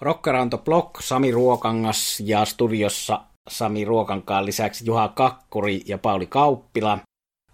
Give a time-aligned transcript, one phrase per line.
[0.00, 6.98] Rockeranto Block, Sami Ruokangas ja studiossa Sami Ruokankaan lisäksi Juha Kakkuri ja Pauli Kauppila.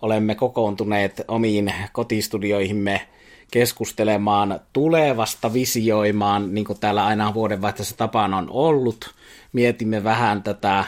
[0.03, 3.09] Olemme kokoontuneet omiin kotistudioihimme
[3.51, 9.15] keskustelemaan tulevasta, visioimaan, niin kuin täällä aina vuodenvaihteessa tapana on ollut.
[9.53, 10.85] Mietimme vähän tätä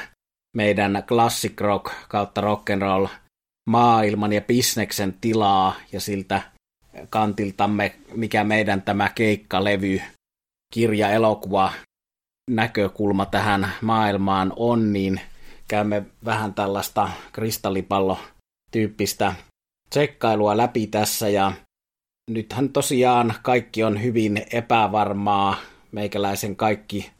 [0.57, 3.09] meidän classic rock kautta rock'n'roll
[3.71, 6.43] maailman ja bisneksen tilaa ja siltä
[7.11, 10.01] kantiltamme, mikä meidän tämä keikkalevy,
[10.77, 11.73] kirja, elokuva,
[12.51, 15.21] näkökulma tähän maailmaan on, niin
[15.69, 19.35] käymme vähän tällaista kristallipallo-tyyppistä
[19.91, 21.53] tsekkailua läpi tässä ja
[22.31, 25.57] nythän tosiaan kaikki on hyvin epävarmaa.
[25.93, 27.11] Meikäläisen kaikki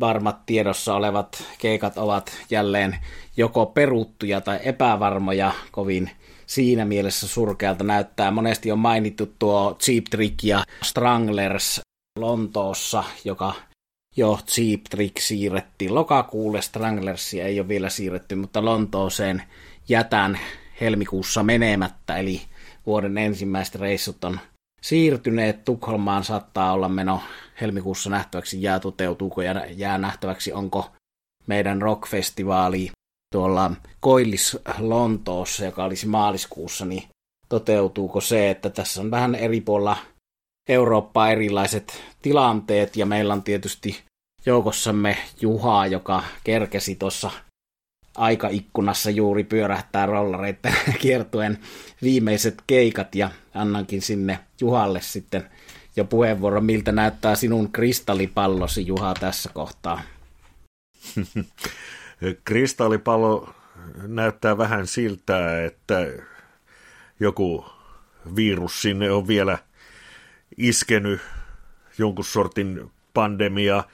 [0.00, 2.98] varmat tiedossa olevat keikat ovat jälleen
[3.36, 6.10] joko peruttuja tai epävarmoja kovin
[6.46, 8.30] siinä mielessä surkealta näyttää.
[8.30, 11.80] Monesti on mainittu tuo Cheap Trick ja Stranglers
[12.18, 13.54] Lontoossa, joka
[14.16, 16.62] jo Cheap Trick siirrettiin lokakuulle.
[16.62, 19.42] Stranglersia ei ole vielä siirretty, mutta Lontooseen
[19.88, 20.38] jätän
[20.80, 22.42] helmikuussa menemättä, eli
[22.86, 24.40] vuoden ensimmäiset reissut on
[24.82, 25.64] siirtyneet.
[25.64, 27.20] Tukholmaan saattaa olla meno
[27.60, 30.90] helmikuussa nähtäväksi, jää toteutuuko ja jää nähtäväksi, onko
[31.46, 32.90] meidän rockfestivaali
[33.32, 33.70] tuolla
[34.00, 37.02] Koillis Lontoossa, joka olisi maaliskuussa, niin
[37.48, 39.96] toteutuuko se, että tässä on vähän eri puolilla
[40.68, 44.00] Eurooppaa erilaiset tilanteet, ja meillä on tietysti
[44.46, 47.30] joukossamme Juha, joka kerkesi tuossa
[48.16, 51.58] aikaikkunassa juuri pyörähtää rollareiden kiertuen
[52.02, 55.50] viimeiset keikat, ja annankin sinne Juhalle sitten
[55.96, 60.02] jo puheenvuoro, miltä näyttää sinun kristallipallosi, Juha, tässä kohtaa.
[62.44, 63.54] Kristallipallo
[64.06, 66.06] näyttää vähän siltä, että
[67.20, 67.64] joku
[68.36, 69.58] virus sinne on vielä
[70.56, 71.20] iskenyt,
[71.98, 73.84] jonkun sortin pandemia.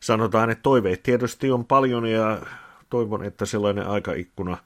[0.00, 2.42] Sanotaan, että toiveet tietysti on paljon ja
[2.90, 4.58] toivon, että sellainen aikaikkuna,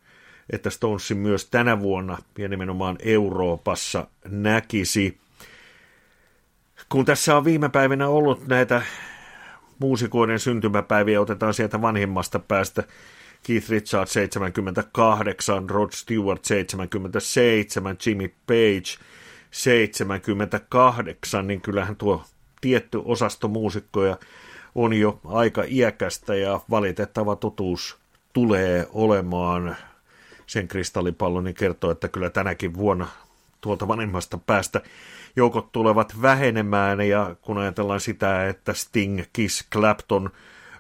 [0.50, 5.18] että Stonesin myös tänä vuonna ja nimenomaan Euroopassa näkisi.
[6.88, 8.82] Kun tässä on viime päivinä ollut näitä
[9.78, 12.82] muusikoiden syntymäpäiviä, otetaan sieltä vanhimmasta päästä
[13.42, 19.04] Keith Richards 78, Rod Stewart 77, Jimmy Page
[19.50, 22.24] 78, niin kyllähän tuo
[22.60, 24.18] tietty osasto muusikkoja
[24.74, 27.98] on jo aika iäkästä ja valitettava totuus
[28.32, 29.76] tulee olemaan.
[30.46, 33.06] Sen kristallipallon, niin kertoo, että kyllä tänäkin vuonna
[33.60, 34.80] tuolta vanhemmasta päästä
[35.36, 37.00] joukot tulevat vähenemään.
[37.00, 40.30] Ja kun ajatellaan sitä, että Sting, Kiss, Clapton,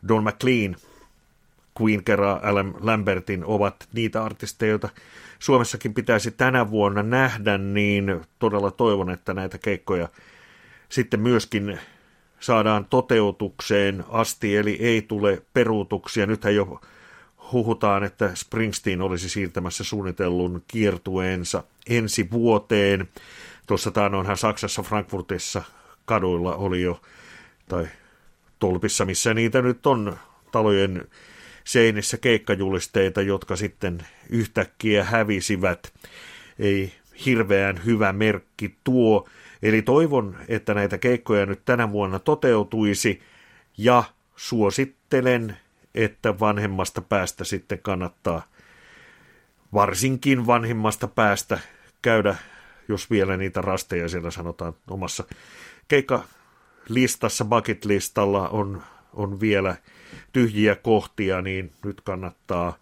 [0.08, 0.76] Don McLean,
[1.80, 4.88] Queen kerran Alan Lambertin ovat niitä artisteja, joita
[5.38, 10.08] Suomessakin pitäisi tänä vuonna nähdä, niin todella toivon, että näitä keikkoja
[10.88, 11.78] sitten myöskin
[12.40, 16.26] saadaan toteutukseen asti, eli ei tule peruutuksia.
[16.26, 16.80] Nythän jo
[17.52, 23.08] huhutaan, että Springsteen olisi siirtämässä suunnitellun kiertueensa ensi vuoteen.
[23.66, 25.62] Tuossa taanoinhan Saksassa Frankfurtissa
[26.04, 27.00] kaduilla oli jo,
[27.68, 27.88] tai
[28.58, 30.16] tolpissa, missä niitä nyt on
[30.52, 31.08] talojen
[31.64, 35.92] seinissä keikkajulisteita, jotka sitten yhtäkkiä hävisivät.
[36.58, 36.92] Ei
[37.26, 39.28] hirveän hyvä merkki tuo.
[39.62, 43.22] Eli toivon, että näitä keikkoja nyt tänä vuonna toteutuisi
[43.78, 44.04] ja
[44.36, 45.56] suosittelen,
[45.94, 48.42] että vanhemmasta päästä sitten kannattaa
[49.72, 51.58] varsinkin vanhimmasta päästä
[52.02, 52.36] käydä
[52.90, 55.24] jos vielä niitä rasteja siellä sanotaan omassa
[55.88, 58.82] keikkalistassa, bucket-listalla on,
[59.14, 59.76] on vielä
[60.32, 62.78] tyhjiä kohtia, niin nyt kannattaa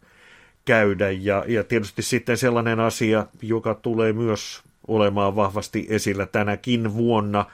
[0.65, 1.11] käydä.
[1.11, 7.44] Ja, ja tietysti sitten sellainen asia, joka tulee myös olemaan vahvasti esillä tänäkin vuonna,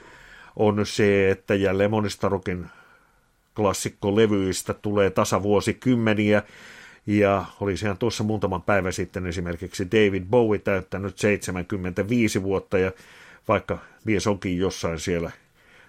[0.55, 2.65] on se, että jälleen monista rokin
[3.55, 6.43] klassikkolevyistä tulee tasavuosikymmeniä,
[7.07, 12.91] ja oli sehän tuossa muutaman päivän sitten esimerkiksi David Bowie täyttänyt 75 vuotta ja
[13.47, 15.31] vaikka mies onkin jossain siellä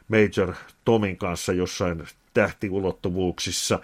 [0.09, 2.03] Major Tomin kanssa jossain
[2.35, 3.81] tähtiulottuvuuksissa,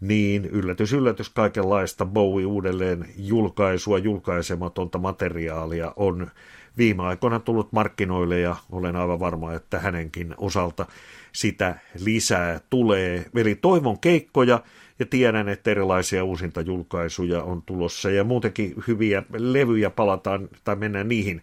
[0.00, 6.30] niin yllätys, yllätys kaikenlaista Bowie uudelleen julkaisua, julkaisematonta materiaalia on
[6.78, 10.86] viime aikoina tullut markkinoille ja olen aivan varma, että hänenkin osalta
[11.32, 13.26] sitä lisää tulee.
[13.34, 14.62] Eli toivon keikkoja
[14.98, 21.42] ja tiedän, että erilaisia uusintajulkaisuja on tulossa ja muutenkin hyviä levyjä palataan tai mennään niihin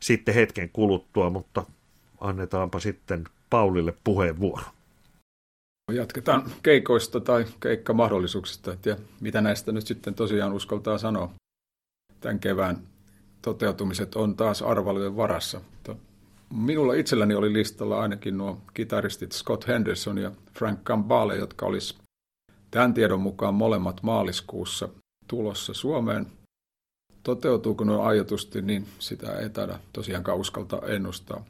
[0.00, 1.64] sitten hetken kuluttua, mutta
[2.20, 4.64] annetaanpa sitten Paulille puheenvuoro.
[5.92, 11.30] Jatketaan keikoista tai keikkamahdollisuuksista, ja mitä näistä nyt sitten tosiaan uskaltaa sanoa.
[12.20, 12.78] Tämän kevään
[13.42, 15.60] toteutumiset on taas arvailujen varassa.
[16.54, 21.94] minulla itselläni oli listalla ainakin nuo kitaristit Scott Henderson ja Frank Gambale, jotka olisi
[22.70, 24.88] tämän tiedon mukaan molemmat maaliskuussa
[25.28, 26.26] tulossa Suomeen.
[27.22, 31.44] Toteutuuko nuo ajatusti, niin sitä ei taida tosiaan uskalta ennustaa.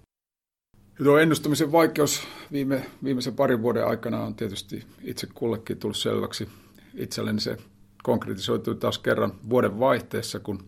[1.05, 6.49] Tuo ennustamisen vaikeus viime, viimeisen parin vuoden aikana on tietysti itse kullekin tullut selväksi.
[6.94, 7.56] Itselleni se
[8.02, 10.64] konkretisoitui taas kerran vuoden vaihteessa, kun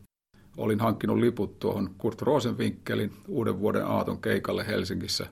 [0.57, 5.27] olin hankkinut liput tuohon Kurt Rosenwinkelin uuden vuoden aaton keikalle Helsingissä.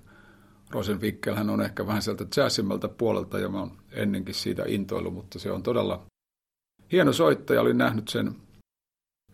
[0.70, 5.52] Rosenwinkelhän on ehkä vähän sieltä jazzimmältä puolelta ja mä oon ennenkin siitä intoillut, mutta se
[5.52, 6.02] on todella
[6.92, 7.60] hieno soittaja.
[7.60, 8.34] Olin nähnyt sen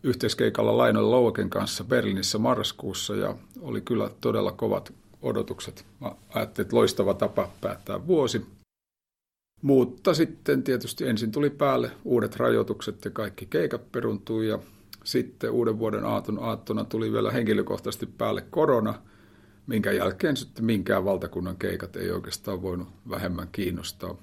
[0.03, 4.93] yhteiskeikalla Lainoilla Louaken kanssa Berliinissä marraskuussa ja oli kyllä todella kovat
[5.23, 5.87] odotukset.
[6.01, 8.47] Mä ajattelin, että loistava tapa päättää vuosi.
[9.63, 14.59] Mutta sitten tietysti ensin tuli päälle uudet rajoitukset ja kaikki keikat peruntui ja
[15.05, 18.95] sitten uuden vuoden aaton aattona tuli vielä henkilökohtaisesti päälle korona,
[19.67, 24.17] minkä jälkeen sitten minkään valtakunnan keikat ei oikeastaan voinut vähemmän kiinnostaa.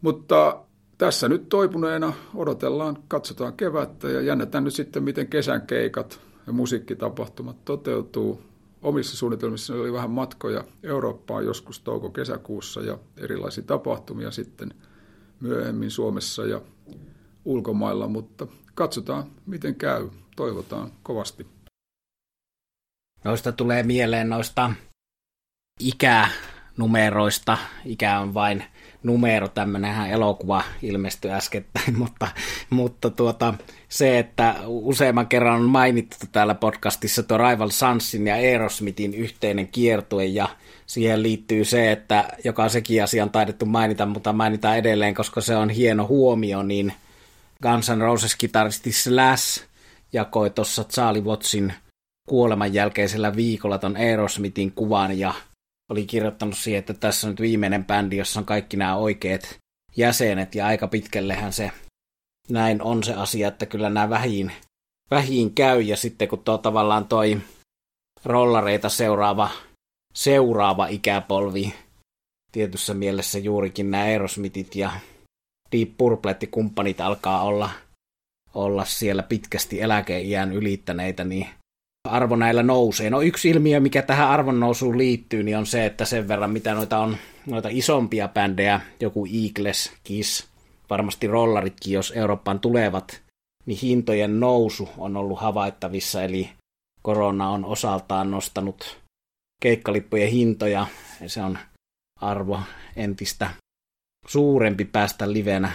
[0.00, 0.64] Mutta
[0.98, 7.64] tässä nyt toipuneena odotellaan, katsotaan kevättä ja jännätään nyt sitten, miten kesän keikat ja musiikkitapahtumat
[7.64, 8.49] toteutuu.
[8.82, 14.74] Omissa suunnitelmissa oli vähän matkoja Eurooppaan joskus touko-kesäkuussa ja erilaisia tapahtumia sitten
[15.40, 16.60] myöhemmin Suomessa ja
[17.44, 20.08] ulkomailla, mutta katsotaan miten käy.
[20.36, 21.46] Toivotaan kovasti.
[23.24, 24.72] Noista tulee mieleen noista
[25.80, 27.58] ikänumeroista.
[27.84, 28.64] Ikä on vain
[29.02, 32.28] numero, tämmöinenhän elokuva ilmestyi äskettäin, mutta,
[32.70, 33.54] mutta tuota,
[33.88, 40.24] se, että useamman kerran on mainittu täällä podcastissa tuo Rival Sunsin ja Aerosmithin yhteinen kiertue
[40.24, 40.48] ja
[40.86, 45.56] siihen liittyy se, että joka sekin asia on taidettu mainita, mutta mainitaan edelleen, koska se
[45.56, 46.92] on hieno huomio, niin
[47.62, 49.64] Guns N' Roses-kitaristi Slash
[50.12, 51.72] jakoi tuossa Charlie Wattsin
[52.28, 55.34] kuoleman jälkeisellä viikolla ton Aerosmithin kuvan ja
[55.90, 59.58] oli kirjoittanut siihen, että tässä on nyt viimeinen bändi, jossa on kaikki nämä oikeat
[59.96, 61.70] jäsenet ja aika pitkällehän se
[62.50, 64.52] näin on se asia, että kyllä nämä vähiin,
[65.10, 65.80] vähiin käy.
[65.80, 67.40] Ja sitten kun tuo tavallaan toi
[68.24, 69.50] rollareita seuraava,
[70.14, 71.74] seuraava ikäpolvi,
[72.52, 74.92] tietyssä mielessä juurikin nämä Aerosmithit ja
[75.72, 77.70] Deep Purple-kumppanit alkaa olla,
[78.54, 81.48] olla siellä pitkästi eläkeiän ylittäneitä, niin
[82.08, 83.10] arvo näillä nousee.
[83.10, 86.74] No yksi ilmiö, mikä tähän arvon nousuun liittyy, niin on se, että sen verran mitä
[86.74, 87.16] noita on
[87.46, 90.46] noita isompia bändejä, joku Eagles, Kiss,
[90.90, 93.22] varmasti rollaritkin, jos Eurooppaan tulevat,
[93.66, 96.50] niin hintojen nousu on ollut havaittavissa, eli
[97.02, 98.98] korona on osaltaan nostanut
[99.62, 100.86] keikkalippujen hintoja,
[101.20, 101.58] ja se on
[102.20, 102.60] arvo
[102.96, 103.50] entistä
[104.26, 105.72] suurempi päästä livenä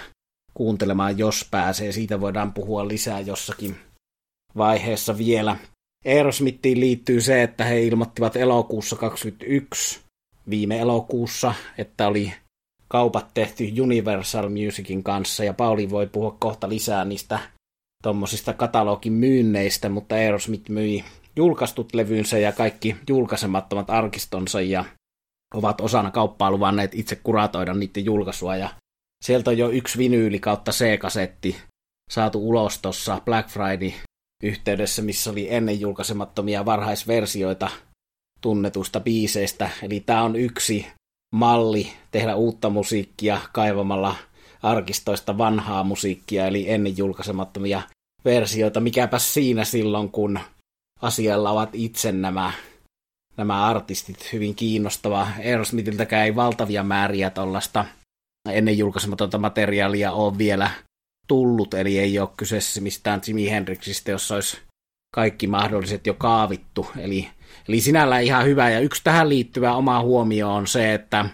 [0.54, 1.92] kuuntelemaan, jos pääsee.
[1.92, 3.76] Siitä voidaan puhua lisää jossakin
[4.58, 5.56] vaiheessa vielä.
[6.06, 10.00] Aerosmithiin liittyy se, että he ilmoittivat elokuussa 2021,
[10.50, 12.34] viime elokuussa, että oli
[12.88, 17.40] kaupat tehty Universal Musicin kanssa, ja Pauli voi puhua kohta lisää niistä
[18.04, 21.04] tuommoisista katalogin myynneistä, mutta Aerosmith myi
[21.36, 24.86] julkaistut levynsä ja kaikki julkaisemattomat arkistonsa, ja
[25.54, 28.70] ovat osana kauppaa luvanneet itse kuratoida niiden julkaisua, ja
[29.24, 31.56] sieltä on jo yksi vinyyli kautta C-kasetti
[32.12, 33.92] saatu ulos tuossa Black Friday
[34.44, 37.70] yhteydessä, missä oli ennen julkaisemattomia varhaisversioita
[38.42, 39.70] tunnetusta biiseistä.
[39.84, 40.88] Eli tämä on yksi
[41.34, 44.16] malli tehdä uutta musiikkia kaivamalla
[44.64, 47.82] arkistoista vanhaa musiikkia, eli ennen julkaisemattomia
[48.26, 48.80] versioita.
[48.80, 50.40] Mikäpä siinä silloin, kun
[51.02, 52.52] asialla ovat itse nämä,
[53.38, 55.28] nämä artistit hyvin kiinnostava.
[55.40, 57.86] Aerosmithiltäkään ei valtavia määriä tuollaista
[58.50, 60.72] ennen julkaisematonta materiaalia ole vielä
[61.28, 64.58] tullut, eli ei ole kyseessä mistään Jimi Hendrixistä, jossa olisi
[65.16, 66.88] kaikki mahdolliset jo kaavittu.
[66.98, 67.28] Eli,
[67.68, 68.70] eli sinällä ihan hyvä.
[68.70, 71.30] Ja yksi tähän liittyvä oma huomio on se, että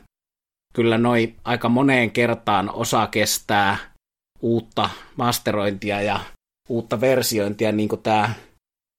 [0.74, 3.78] kyllä noi aika moneen kertaan osa kestää
[4.42, 6.20] uutta masterointia ja
[6.70, 8.34] uutta versiointia, niin kuin tämä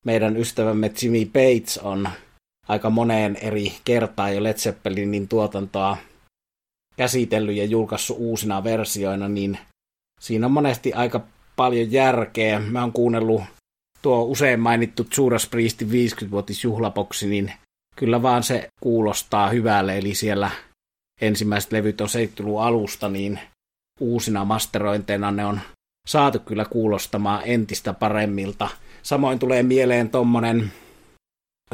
[0.07, 2.09] meidän ystävämme Jimmy Bates on
[2.69, 5.97] aika moneen eri kertaan jo Led Zeppelinin tuotantoa
[6.97, 9.59] käsitellyt ja julkaissut uusina versioina, niin
[10.23, 11.21] siinä on monesti aika
[11.57, 12.61] paljon järkeä.
[12.61, 13.43] Mä oon kuunnellut
[14.03, 17.53] tuo usein mainittu Judas Priestin 50-vuotisjuhlaboksi, niin
[17.97, 20.51] kyllä vaan se kuulostaa hyvälle, eli siellä
[21.21, 23.39] ensimmäiset levyt on 70 alusta, niin
[24.01, 25.61] uusina masterointeina ne on
[26.09, 28.69] saatu kyllä kuulostamaan entistä paremmilta.
[29.03, 30.73] Samoin tulee mieleen tommonen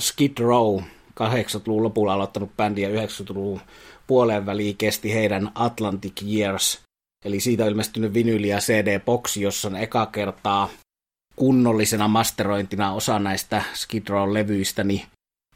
[0.00, 0.81] Skid Row,
[1.21, 3.61] 80-luvun lopulla aloittanut bändi ja 90-luvun
[4.07, 6.81] puoleen väliin kesti heidän Atlantic Years,
[7.25, 10.68] eli siitä on ilmestynyt vinyli- ja CD-boksi, jossa on eka kertaa
[11.37, 15.02] kunnollisena masterointina osa näistä Skid Row-levyistä, niin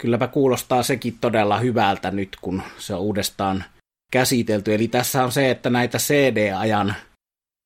[0.00, 3.64] kylläpä kuulostaa sekin todella hyvältä nyt, kun se on uudestaan
[4.12, 4.74] käsitelty.
[4.74, 6.94] Eli tässä on se, että näitä CD-ajan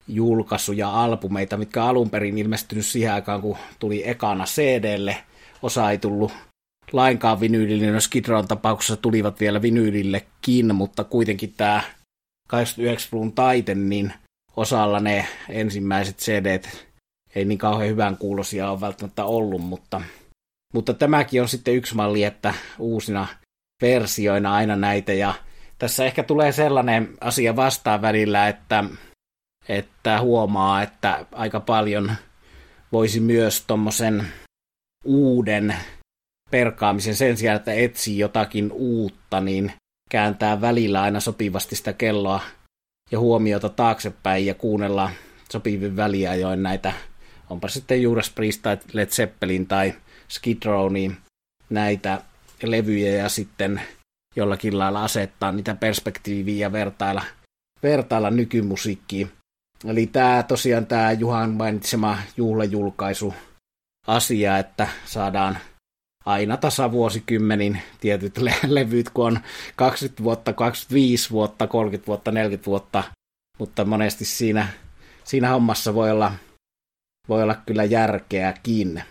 [0.09, 5.17] julkaisuja, albumeita, mitkä alun perin ilmestynyt siihen aikaan, kun tuli ekana CDlle.
[5.63, 6.33] Osa ei tullut
[6.93, 11.83] lainkaan vinyylille, no Skidron tapauksessa tulivat vielä vinyylillekin, mutta kuitenkin tämä
[12.53, 14.13] 89-luvun taite, niin
[14.57, 16.61] osalla ne ensimmäiset cd
[17.35, 20.01] ei niin kauhean hyvän kuulosia ole välttämättä ollut, mutta,
[20.75, 23.27] mutta tämäkin on sitten yksi malli, että uusina
[23.83, 25.35] versioina aina näitä, ja
[25.79, 28.85] tässä ehkä tulee sellainen asia vastaan välillä, että,
[29.69, 32.13] että huomaa, että aika paljon
[32.93, 34.27] voisi myös tuommoisen
[35.05, 35.77] uuden
[36.51, 39.73] perkaamisen sen sijaan, että etsii jotakin uutta, niin
[40.11, 42.41] kääntää välillä aina sopivasti sitä kelloa
[43.11, 45.11] ja huomiota taaksepäin ja kuunnella
[45.51, 46.93] sopivin väliajoin näitä,
[47.51, 49.95] onpa sitten Judas Priest tai Led Zeppelin tai
[50.29, 51.17] Skid Row, niin
[51.71, 52.21] näitä
[52.63, 53.81] levyjä ja sitten
[54.37, 57.23] jollakin lailla asettaa niitä perspektiiviä ja vertailla,
[57.83, 59.33] vertailla nykymusiikkiin.
[59.85, 63.35] Eli tämä tosiaan tämä Juhan mainitsema juhlajulkaisu
[64.07, 65.59] asia, että saadaan
[66.27, 69.39] aina tasavuosikymmenin tietyt le- levyt, kun on
[69.77, 73.05] 20 vuotta, 25 vuotta, 30 vuotta, 40 vuotta,
[73.59, 74.69] mutta monesti siinä,
[75.25, 76.33] siinä hommassa voi olla,
[77.29, 79.03] voi olla kyllä järkeäkin.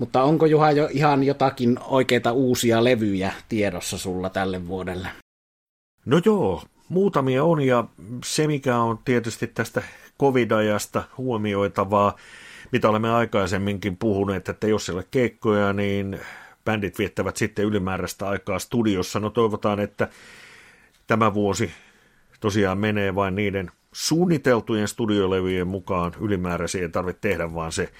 [0.00, 5.08] Mutta onko Juha jo ihan jotakin oikeita uusia levyjä tiedossa sulla tälle vuodelle?
[6.06, 7.84] No joo, muutamia on ja
[8.24, 9.82] se mikä on tietysti tästä
[10.20, 12.16] covid-ajasta huomioitavaa,
[12.72, 16.20] mitä olemme aikaisemminkin puhuneet, että jos ole keikkoja, niin
[16.64, 19.20] bändit viettävät sitten ylimääräistä aikaa studiossa.
[19.20, 20.08] No toivotaan, että
[21.06, 21.70] tämä vuosi
[22.40, 26.12] tosiaan menee vain niiden suunniteltujen studiolevyjen mukaan.
[26.20, 27.92] Ylimääräisiä ei tarvitse tehdä, vaan se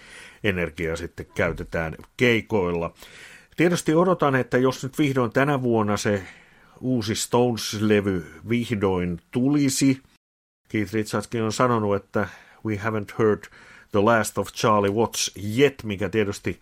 [0.45, 2.95] energia sitten käytetään keikoilla.
[3.57, 6.23] Tietysti odotan, että jos nyt vihdoin tänä vuonna se
[6.81, 10.02] uusi Stones-levy vihdoin tulisi,
[10.69, 12.28] Keith Richardskin on sanonut, että
[12.66, 13.42] we haven't heard
[13.92, 16.61] the last of Charlie Watts yet, mikä tietysti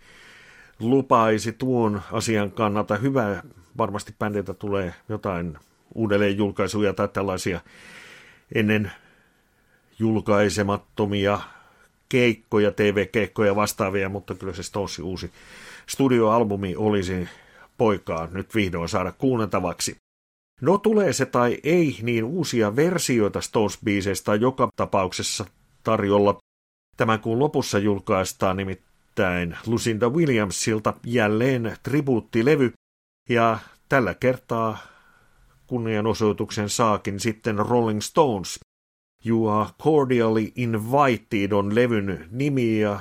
[0.83, 3.43] lupaisi tuon asian kannalta hyvää.
[3.77, 5.57] Varmasti bändiltä tulee jotain
[5.95, 7.61] uudelleenjulkaisuja tai tällaisia
[8.55, 8.91] ennen
[9.99, 11.39] julkaisemattomia
[12.09, 15.31] keikkoja, TV-keikkoja vastaavia, mutta kyllä se Stonesin uusi
[15.87, 17.29] studioalbumi olisi
[17.77, 19.95] poikaa nyt vihdoin saada kuunneltavaksi.
[20.61, 25.45] No tulee se tai ei, niin uusia versioita Stones-biiseistä joka tapauksessa
[25.83, 26.37] tarjolla.
[26.97, 32.73] Tämän kuun lopussa julkaistaan nimittäin nimittäin Lucinda Williamsilta jälleen tribuuttilevy,
[33.29, 34.77] ja tällä kertaa
[35.67, 38.59] kunnianosoituksen saakin sitten Rolling Stones.
[39.25, 42.99] You are cordially invited on levyn nimi ja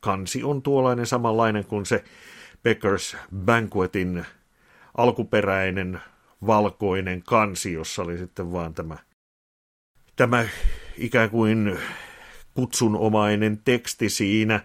[0.00, 2.04] kansi on tuollainen samanlainen kuin se
[2.62, 4.26] Beckers Banquetin
[4.96, 6.00] alkuperäinen
[6.46, 8.98] valkoinen kansi, jossa oli sitten vaan tämä,
[10.16, 10.46] tämä
[10.98, 11.78] ikään kuin
[12.54, 14.60] kutsunomainen teksti siinä.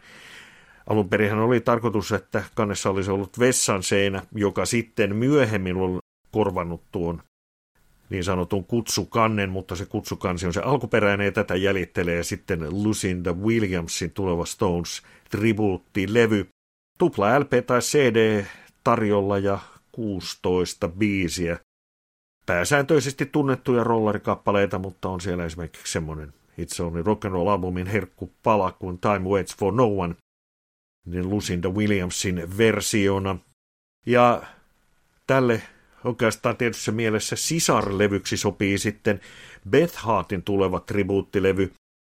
[0.89, 5.99] Alun perin oli tarkoitus, että kannessa olisi ollut vessan seinä, joka sitten myöhemmin on
[6.31, 7.21] korvannut tuon
[8.09, 14.11] niin sanotun kutsukannen, mutta se kutsukansi on se alkuperäinen ja tätä jäljittelee sitten Lucinda Williamsin
[14.11, 16.47] tuleva Stones tribuuttilevy.
[16.97, 18.45] Tupla LP tai CD
[18.83, 19.59] tarjolla ja
[19.91, 21.59] 16 biisiä.
[22.45, 28.31] Pääsääntöisesti tunnettuja rollerikappaleita, mutta on siellä esimerkiksi semmoinen It's Only Rock and Roll albumin herkku
[28.43, 30.15] pala kuin Time Waits for No One,
[31.05, 33.35] niin Lucinda Williamsin versiona.
[34.05, 34.41] Ja
[35.27, 35.61] tälle
[36.03, 39.21] oikeastaan tietyssä mielessä sisarlevyksi sopii sitten
[39.69, 41.71] Beth Hartin tuleva tribuuttilevy,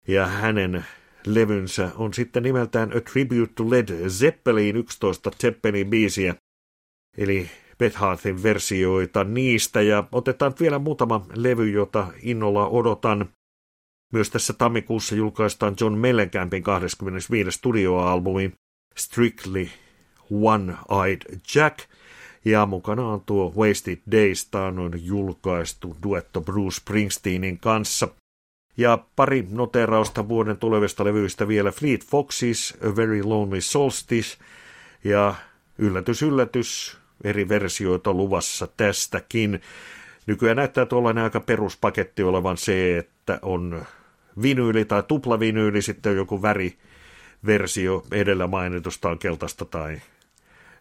[0.07, 0.85] ja hänen
[1.25, 6.35] levynsä on sitten nimeltään A Tribute to Led Zeppelin 11 Zeppelin biisiä,
[7.17, 13.29] eli Beth Hartin versioita niistä, ja otetaan vielä muutama levy, jota innolla odotan.
[14.13, 17.51] Myös tässä tammikuussa julkaistaan John Mellencampin 25.
[17.51, 18.51] studioalbumi,
[18.97, 19.69] Strictly
[20.31, 21.79] One-Eyed Jack,
[22.45, 28.07] ja mukana on tuo Wasted Days, on julkaistu duetto Bruce Springsteenin kanssa.
[28.77, 34.37] Ja pari noterausta vuoden tulevista levyistä vielä Fleet Foxes, A Very Lonely Solstice
[35.03, 35.35] ja
[35.77, 39.61] yllätys yllätys, eri versioita luvassa tästäkin.
[40.27, 43.85] Nykyään näyttää tuollainen aika peruspaketti olevan se, että on
[44.41, 46.77] vinyyli tai tuplavinyyli, sitten joku väri
[47.45, 50.01] versio edellä mainitusta on keltaista tai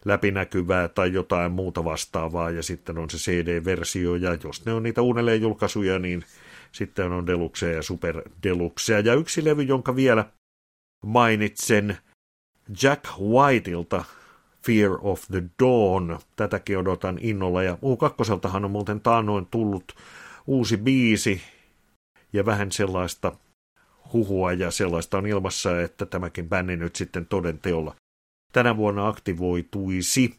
[0.05, 5.01] läpinäkyvää tai jotain muuta vastaavaa, ja sitten on se CD-versio, ja jos ne on niitä
[5.01, 6.23] uudelleenjulkaisuja, niin
[6.71, 8.21] sitten on deluxeja ja super.
[9.05, 10.25] Ja yksi levy, jonka vielä
[11.05, 11.97] mainitsen,
[12.83, 14.03] Jack Whiteilta
[14.65, 16.19] Fear of the Dawn.
[16.35, 17.63] Tätäkin odotan innolla.
[17.63, 19.95] Ja U2 on muuten taannoin tullut
[20.47, 21.41] uusi biisi
[22.33, 23.31] ja vähän sellaista
[24.15, 27.95] huhua ja sellaista on ilmassa, että tämäkin bändi nyt sitten toden teolla
[28.51, 30.35] tänä vuonna aktivoituisi.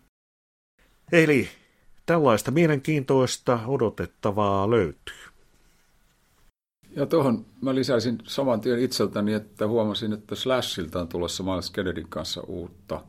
[1.12, 1.48] Eli
[2.06, 5.16] tällaista mielenkiintoista odotettavaa löytyy.
[6.96, 12.08] Ja tuohon mä lisäisin saman tien itseltäni, että huomasin, että Slashilta on tulossa Miles Kennedyn
[12.08, 13.04] kanssa uutta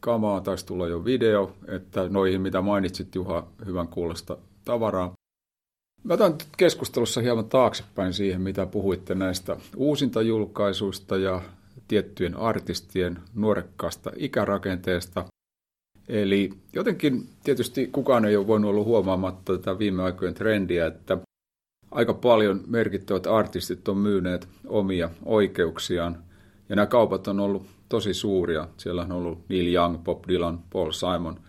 [0.00, 0.40] kamaa.
[0.40, 5.12] Taisi tulla jo video, että noihin mitä mainitsit Juha, hyvän kuulosta tavaraa.
[6.04, 11.42] Mä otan keskustelussa hieman taaksepäin siihen, mitä puhuitte näistä uusintajulkaisuista ja
[11.88, 15.24] tiettyjen artistien nuorekkaasta ikärakenteesta.
[16.08, 21.18] Eli jotenkin tietysti kukaan ei ole voinut olla huomaamatta tätä viime aikojen trendiä, että
[21.90, 26.18] aika paljon merkittävät artistit on myyneet omia oikeuksiaan.
[26.68, 28.68] Ja nämä kaupat on ollut tosi suuria.
[28.76, 31.40] Siellä on ollut Neil Young, Bob Dylan, Paul Simon.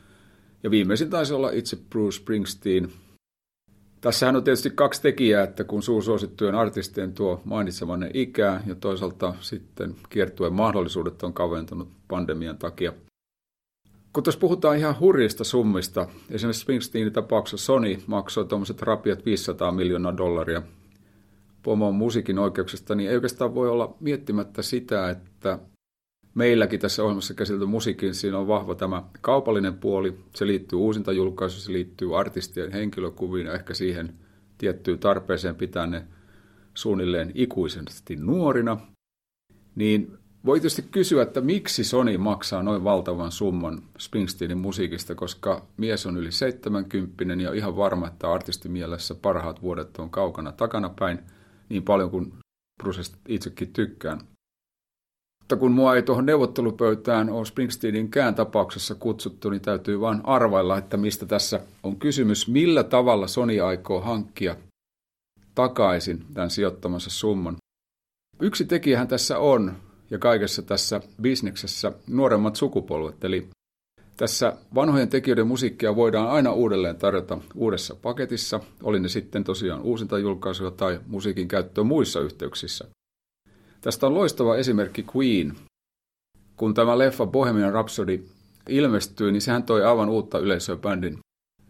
[0.63, 2.89] Ja viimeisin taisi olla itse Bruce Springsteen.
[4.01, 9.95] Tässähän on tietysti kaksi tekijää, että kun suosittujen artistien tuo mainitsemanne ikää ja toisaalta sitten
[10.09, 12.93] kiertuen mahdollisuudet on kaventunut pandemian takia–
[14.13, 20.17] kun tuossa puhutaan ihan hurjista summista, esimerkiksi Springsteenin tapauksessa Sony maksoi tuommoiset rapiat 500 miljoonaa
[20.17, 20.61] dollaria
[21.63, 25.59] pomon musiikin oikeuksista, niin ei oikeastaan voi olla miettimättä sitä, että
[26.35, 31.71] meilläkin tässä ohjelmassa käsitelty musiikin, siinä on vahva tämä kaupallinen puoli, se liittyy uusintajulkaisuun, se
[31.73, 34.13] liittyy artistien henkilökuviin ja ehkä siihen
[34.57, 36.05] tiettyyn tarpeeseen pitää ne
[36.73, 38.77] suunnilleen ikuisesti nuorina,
[39.75, 46.05] niin voi tietysti kysyä, että miksi Sony maksaa noin valtavan summan Springsteenin musiikista, koska mies
[46.05, 51.19] on yli 70 ja ihan varma, että artistimielessä parhaat vuodet on kaukana takanapäin
[51.69, 52.33] niin paljon kuin
[52.83, 54.19] Brucesta itsekin tykkään.
[55.51, 60.77] Mutta kun mua ei tuohon neuvottelupöytään ole Springsteenin kään tapauksessa kutsuttu, niin täytyy vain arvailla,
[60.77, 64.55] että mistä tässä on kysymys, millä tavalla Sony aikoo hankkia
[65.55, 67.55] takaisin tämän sijoittamansa summan.
[68.39, 69.73] Yksi tekijähän tässä on,
[70.09, 73.23] ja kaikessa tässä bisneksessä nuoremmat sukupolvet.
[73.23, 73.47] Eli
[74.17, 80.71] tässä vanhojen tekijöiden musiikkia voidaan aina uudelleen tarjota uudessa paketissa, oli ne sitten tosiaan uusintajulkaisuja
[80.71, 82.87] tai musiikin käyttöä muissa yhteyksissä.
[83.81, 85.55] Tästä on loistava esimerkki Queen.
[86.55, 88.25] Kun tämä leffa Bohemian Rhapsody
[88.69, 91.19] ilmestyi, niin sehän toi aivan uutta yleisöä bändin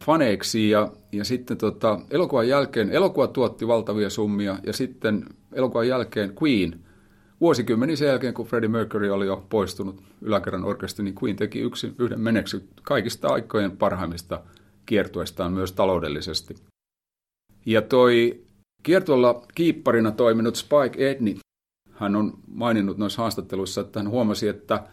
[0.06, 6.34] faneiksi ja, ja sitten tota, elokuvan jälkeen, elokuva tuotti valtavia summia ja sitten elokuvan jälkeen
[6.43, 6.80] Queen–
[7.41, 11.95] vuosikymmeni sen jälkeen, kun Freddie Mercury oli jo poistunut yläkerran orkesti, niin Queen teki yksin,
[12.00, 14.43] yhden meneksy kaikista aikojen parhaimmista
[14.86, 16.56] kiertueistaan myös taloudellisesti.
[17.65, 18.43] Ja toi
[18.84, 21.36] kiertueella kiipparina toiminut Spike Edney,
[22.02, 24.84] hän on maininnut noissa haastatteluissa, että hän huomasi, että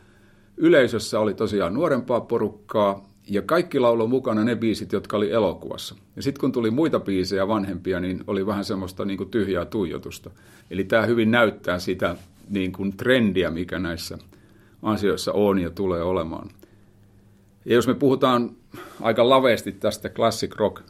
[0.56, 5.94] yleisössä oli tosiaan nuorempaa porukkaa ja kaikki laulo mukana ne biisit, jotka oli elokuvassa.
[6.16, 10.30] Ja sitten kun tuli muita biisejä vanhempia, niin oli vähän semmoista niin kuin tyhjää tuijotusta.
[10.70, 12.16] Eli tämä hyvin näyttää sitä
[12.50, 14.18] niin kuin trendiä, mikä näissä
[14.82, 16.50] asioissa on ja tulee olemaan.
[17.64, 18.50] Ja jos me puhutaan
[19.00, 20.82] aika laveasti tästä classic rock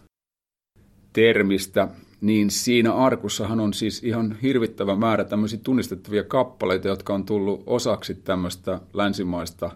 [1.12, 1.88] termistä,
[2.20, 8.14] niin siinä arkussahan on siis ihan hirvittävä määrä tämmöisiä tunnistettavia kappaleita, jotka on tullut osaksi
[8.14, 9.70] tämmöistä länsimaista,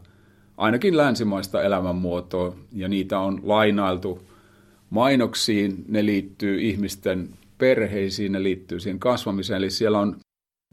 [0.57, 4.23] ainakin länsimaista elämänmuotoa, ja niitä on lainailtu
[4.91, 7.29] mainoksiin, ne liittyy ihmisten
[7.59, 10.17] perheisiin, ne liittyy siihen kasvamiseen, eli siellä on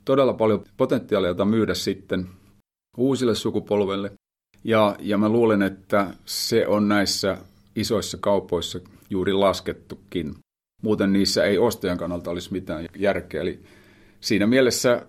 [0.05, 2.27] todella paljon potentiaalia, jota myydä sitten
[2.97, 4.11] uusille sukupolvelle.
[4.63, 7.37] Ja, ja mä luulen, että se on näissä
[7.75, 8.79] isoissa kaupoissa
[9.09, 10.35] juuri laskettukin.
[10.81, 13.41] Muuten niissä ei ostajan kannalta olisi mitään järkeä.
[13.41, 13.59] Eli
[14.19, 15.05] siinä mielessä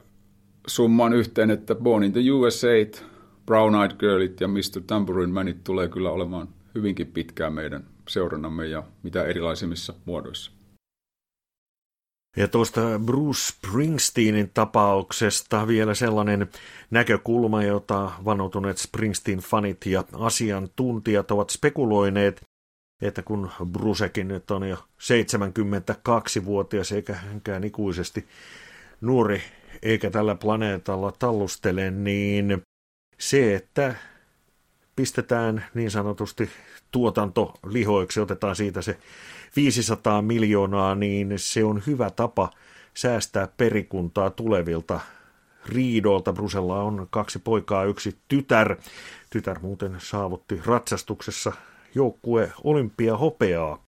[0.67, 2.69] summaan yhteen, että Born in the USA,
[3.47, 4.83] Brown Eyed Girlit ja Mr.
[4.87, 10.53] Tambourine Manit tulee kyllä olemaan hyvinkin pitkään meidän seurannamme ja mitä erilaisimmissa muodoissa.
[12.37, 16.49] Ja tuosta Bruce Springsteenin tapauksesta vielä sellainen
[16.91, 22.43] näkökulma, jota vanoutuneet Springsteen-fanit ja asiantuntijat ovat spekuloineet,
[23.03, 28.27] että kun Brucekin nyt on jo 72-vuotias eikä hänkään ikuisesti
[29.01, 29.43] nuori
[29.83, 32.63] eikä tällä planeetalla tallustele, niin
[33.19, 33.95] se, että
[34.97, 36.51] pistetään niin sanotusti
[36.91, 38.99] tuotantolihoiksi, otetaan siitä se
[39.57, 42.51] 500 miljoonaa, niin se on hyvä tapa
[42.95, 45.01] säästää perikuntaa tulevilta
[45.67, 46.33] riidolta.
[46.33, 48.77] Brusella on kaksi poikaa, yksi tytär.
[49.31, 51.53] Tytär muuten saavutti ratsastuksessa
[51.95, 53.85] joukkue olympia hopeaa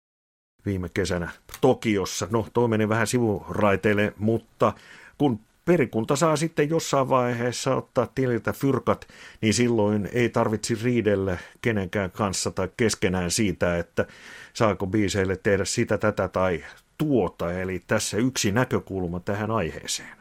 [0.66, 1.30] viime kesänä
[1.60, 2.28] Tokiossa.
[2.30, 4.72] No, toi meni vähän sivuraiteille, mutta
[5.18, 9.08] kun perikunta saa sitten jossain vaiheessa ottaa tililtä fyrkat,
[9.40, 14.06] niin silloin ei tarvitsi riidellä kenenkään kanssa tai keskenään siitä, että
[14.52, 16.64] saako biiseille tehdä sitä, tätä tai
[16.98, 17.52] tuota.
[17.52, 20.18] Eli tässä yksi näkökulma tähän aiheeseen.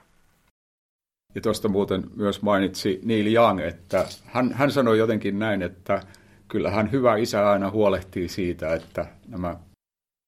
[1.36, 6.04] Ja tuosta muuten myös mainitsi Neil Young, että hän, hän sanoi jotenkin näin, että
[6.48, 9.56] kyllähän hyvä isä aina huolehtii siitä, että nämä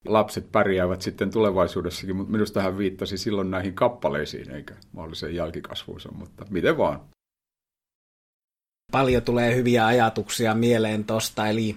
[0.05, 6.45] lapset pärjäävät sitten tulevaisuudessakin, mutta minusta hän viittasi silloin näihin kappaleisiin eikä mahdolliseen jälkikasvuunsa, mutta
[6.49, 7.01] miten vaan.
[8.91, 11.75] Paljon tulee hyviä ajatuksia mieleen tosta, eli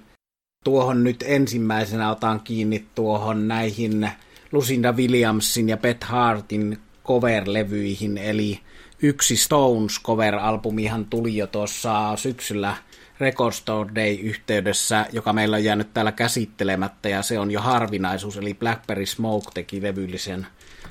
[0.64, 4.11] tuohon nyt ensimmäisenä otan kiinni tuohon näihin
[4.52, 8.61] Lucinda Williamsin ja Beth Hartin cover-levyihin, eli
[9.02, 12.76] yksi Stones cover-albumihan tuli jo tuossa syksyllä
[13.20, 18.55] Record Store Day-yhteydessä, joka meillä on jäänyt täällä käsittelemättä, ja se on jo harvinaisuus, eli
[18.55, 20.46] Blackberry Smoke teki levyllisen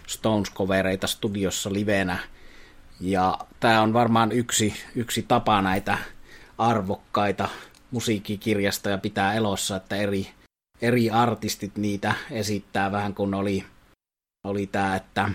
[0.07, 2.17] Stones-kovereita studiossa livenä,
[2.99, 5.97] ja tämä on varmaan yksi, yksi tapa näitä
[6.57, 7.49] arvokkaita
[7.91, 10.27] musiikkikirjastoja pitää elossa, että eri,
[10.81, 13.65] eri artistit niitä esittää vähän kun oli,
[14.43, 15.29] oli tämä, että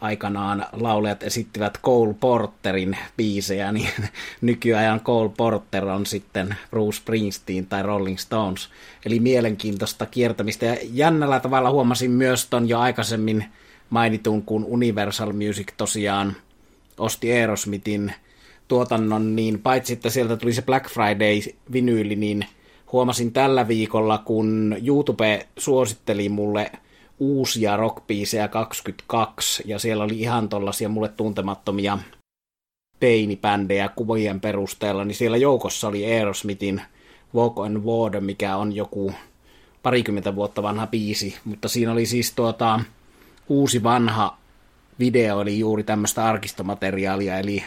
[0.00, 3.88] aikanaan laulajat esittivät Cole Porterin biisejä, niin
[4.40, 8.68] nykyajan Cole Porter on sitten Bruce Springsteen tai Rolling Stones.
[9.06, 10.66] Eli mielenkiintoista kiertämistä.
[10.66, 13.44] Ja jännällä tavalla huomasin myös ton jo aikaisemmin
[13.90, 16.36] mainitun, kun Universal Music tosiaan
[16.98, 18.12] osti Aerosmithin
[18.68, 22.46] tuotannon, niin paitsi että sieltä tuli se Black Friday-vinyyli, niin
[22.92, 26.70] huomasin tällä viikolla, kun YouTube suositteli mulle–
[27.20, 31.98] uusia rockbiisejä 22, ja siellä oli ihan tollasia mulle tuntemattomia
[33.00, 36.82] teinibändejä kuvien perusteella, niin siellä joukossa oli Aerosmithin
[37.34, 39.14] Walk on Water, mikä on joku
[39.82, 42.80] parikymmentä vuotta vanha biisi, mutta siinä oli siis tuota,
[43.48, 44.36] uusi vanha
[44.98, 47.64] video, eli juuri tämmöistä arkistomateriaalia, eli,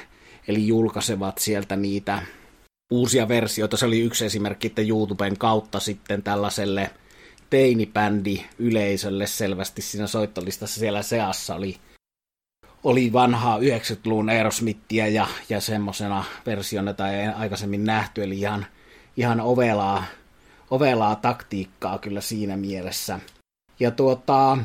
[0.48, 2.22] eli julkaisevat sieltä niitä
[2.92, 3.78] uusia versioita.
[3.78, 6.90] Se oli yksi esimerkki, että YouTuben kautta sitten tällaiselle–
[7.50, 11.78] teinibändi yleisölle selvästi siinä soittolistassa siellä seassa oli,
[12.84, 18.66] oli vanhaa 90-luvun Aerosmithia ja, ja semmoisena versiona, jota ei aikaisemmin nähty, eli ihan,
[19.18, 20.04] ihan ovelaa,
[20.72, 23.20] ovelaa taktiikkaa kyllä siinä mielessä.
[23.80, 24.58] Ja tuota,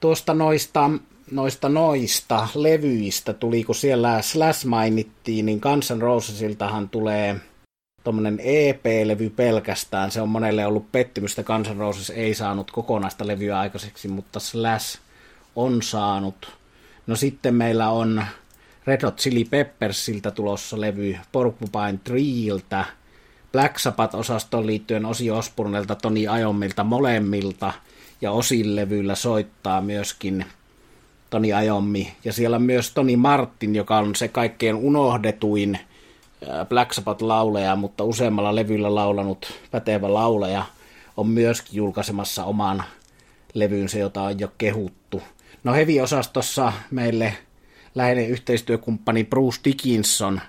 [0.00, 0.90] tuosta noista,
[1.30, 7.40] noista noista levyistä tuli, kun siellä Slash mainittiin, niin Guns N' Rosesiltahan tulee
[8.04, 10.10] tuommoinen EP-levy pelkästään.
[10.10, 11.42] Se on monelle ollut pettymystä.
[11.42, 14.98] Guns N' Roses ei saanut kokonaista levyä aikaiseksi, mutta Slash
[15.56, 16.58] on saanut.
[17.06, 18.24] No sitten meillä on
[18.86, 22.84] Red Hot Chili Peppersiltä tulossa levy Porcupine Treeltä,
[23.52, 27.72] Black Sabbath-osastoon liittyen Osi Osbornelta, Toni Ajommilta molemmilta,
[28.20, 30.44] ja Osin levyllä soittaa myöskin
[31.30, 32.12] Toni Ajommi.
[32.24, 35.78] Ja siellä myös Toni Martin, joka on se kaikkein unohdetuin
[36.68, 40.64] Black Sabbath-lauleja, mutta useammalla levyllä laulanut pätevä lauleja
[41.16, 42.84] on myöskin julkaisemassa oman
[43.54, 45.22] levynsä, jota on jo kehuttu.
[45.64, 47.36] No Heavy-osastossa meille
[47.94, 50.40] läheinen yhteistyökumppani Bruce Dickinson.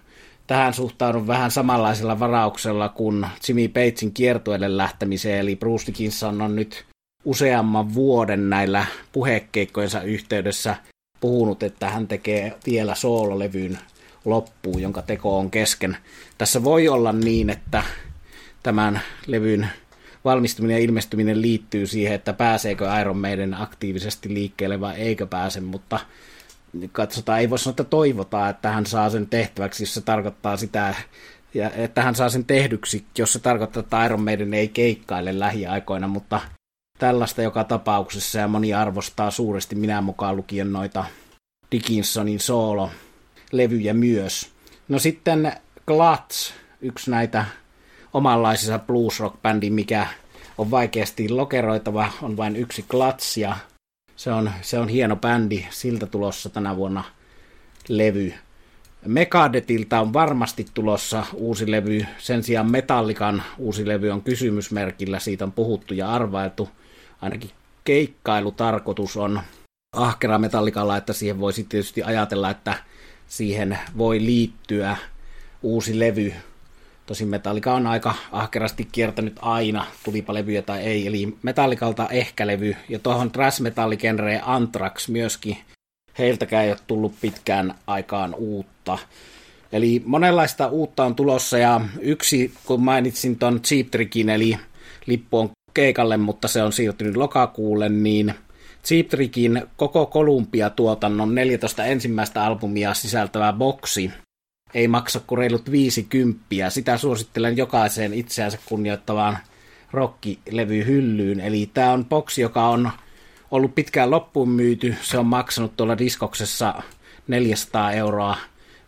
[0.47, 6.85] Tähän suhtaudun vähän samanlaisella varauksella kuin Jimmy Pagein kiertueelle lähtemiseen, eli Bruce Dickinson on nyt
[7.25, 10.75] useamman vuoden näillä puhekeikkojensa yhteydessä
[11.19, 13.79] puhunut, että hän tekee vielä soololevyn
[14.25, 15.97] loppuun, jonka teko on kesken.
[16.37, 17.83] Tässä voi olla niin, että
[18.63, 19.69] tämän levyn
[20.25, 25.99] valmistuminen ja ilmestyminen liittyy siihen, että pääseekö Iron Maiden aktiivisesti liikkeelle vai eikö pääse, mutta
[26.91, 30.95] katsotaan, ei voi sanoa, että toivotaan, että hän saa sen tehtäväksi, jos se tarkoittaa sitä,
[31.53, 36.07] ja että hän saa sen tehdyksi, jos se tarkoittaa, että Iron Maiden ei keikkaile lähiaikoina,
[36.07, 36.39] mutta
[36.97, 41.05] tällaista joka tapauksessa ja moni arvostaa suuresti minä mukaan lukien noita
[41.71, 42.89] Dickinsonin soolo
[43.51, 44.49] levyjä myös.
[44.87, 45.51] No sitten
[45.87, 47.45] Glatz, yksi näitä
[48.13, 50.07] omanlaisissa blues rock bändi, mikä
[50.57, 53.55] on vaikeasti lokeroitava, on vain yksi Glatz ja
[54.15, 57.03] se on, se on hieno bändi, siltä tulossa tänä vuonna
[57.87, 58.33] levy.
[59.05, 65.51] Megadetilta on varmasti tulossa uusi levy, sen sijaan Metallikan uusi levy on kysymysmerkillä, siitä on
[65.51, 66.69] puhuttu ja arvailtu.
[67.21, 67.51] Ainakin
[67.83, 69.41] keikkailutarkoitus on
[69.95, 72.73] ahkera Metallikalla, että siihen voisi tietysti ajatella, että
[73.29, 74.97] siihen voi liittyä
[75.61, 76.33] uusi levy.
[77.05, 82.75] Tosin Metallica on aika ahkerasti kiertänyt aina, tulipa levyjä tai ei, eli Metallicalta ehkä levy,
[82.89, 85.57] ja tuohon thrash metalligenreen Anthrax myöskin,
[86.17, 88.97] heiltäkään ei ole tullut pitkään aikaan uutta.
[89.71, 94.57] Eli monenlaista uutta on tulossa, ja yksi, kun mainitsin ton Cheap Trickin, eli
[95.05, 98.33] lippu on keikalle, mutta se on siirtynyt lokakuulle, niin
[98.89, 99.07] Cheap
[99.77, 104.11] koko Columbia-tuotannon 14 ensimmäistä albumia sisältävä boksi
[104.73, 106.69] ei maksa kuin reilut 50.
[106.69, 109.37] Sitä suosittelen jokaiseen itseänsä kunnioittavaan
[109.91, 111.39] rockilevyhyllyyn.
[111.39, 112.91] Eli tämä on boksi, joka on
[113.51, 114.95] ollut pitkään loppuun myyty.
[115.01, 116.83] Se on maksanut tuolla diskoksessa
[117.27, 118.37] 400 euroa.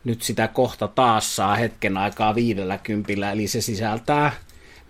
[0.03, 4.31] Nyt sitä kohta taas saa hetken aikaa 50, eli se sisältää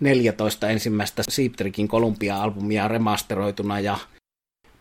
[0.00, 3.98] 14 ensimmäistä Siiptrikin Columbia-albumia remasteroituna ja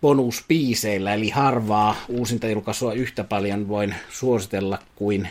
[0.01, 5.29] bonuspiiseillä, eli harvaa uusinta julkaisua yhtä paljon voin suositella kuin,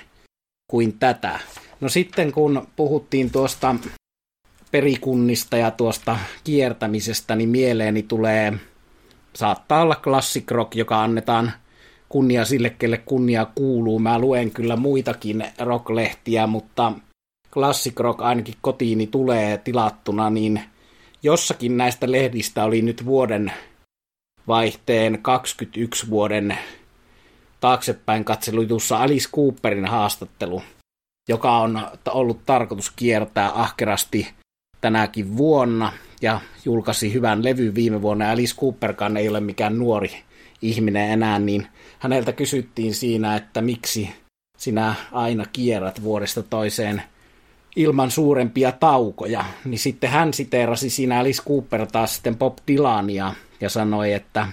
[0.71, 1.41] kuin tätä.
[1.81, 3.75] No sitten kun puhuttiin tuosta
[4.71, 8.53] perikunnista ja tuosta kiertämisestä, niin mieleeni tulee,
[9.33, 11.53] saattaa olla Classic Rock, joka annetaan
[12.09, 13.99] kunnia sille, kelle kunnia kuuluu.
[13.99, 16.93] Mä luen kyllä muitakin rocklehtiä, mutta
[17.53, 20.61] Classic Rock ainakin kotiini tulee tilattuna, niin
[21.23, 23.53] jossakin näistä lehdistä oli nyt vuoden
[24.49, 26.59] vaihteen 21 vuoden
[27.61, 30.63] taaksepäin katseluitussa Alice Cooperin haastattelu,
[31.29, 34.29] joka on ollut tarkoitus kiertää ahkerasti
[34.81, 38.31] tänäkin vuonna ja julkaisi hyvän levy viime vuonna.
[38.31, 40.11] Alice Cooperkaan ei ole mikään nuori
[40.63, 41.67] ihminen enää, niin
[41.99, 44.11] häneltä kysyttiin siinä, että miksi
[44.57, 47.03] sinä aina kierrät vuodesta toiseen
[47.77, 53.71] ilman suurempia taukoja, niin sitten hän siteerasi siinä Alice Cooper taas sitten Bob Dylania ja
[53.71, 54.49] sanoi, että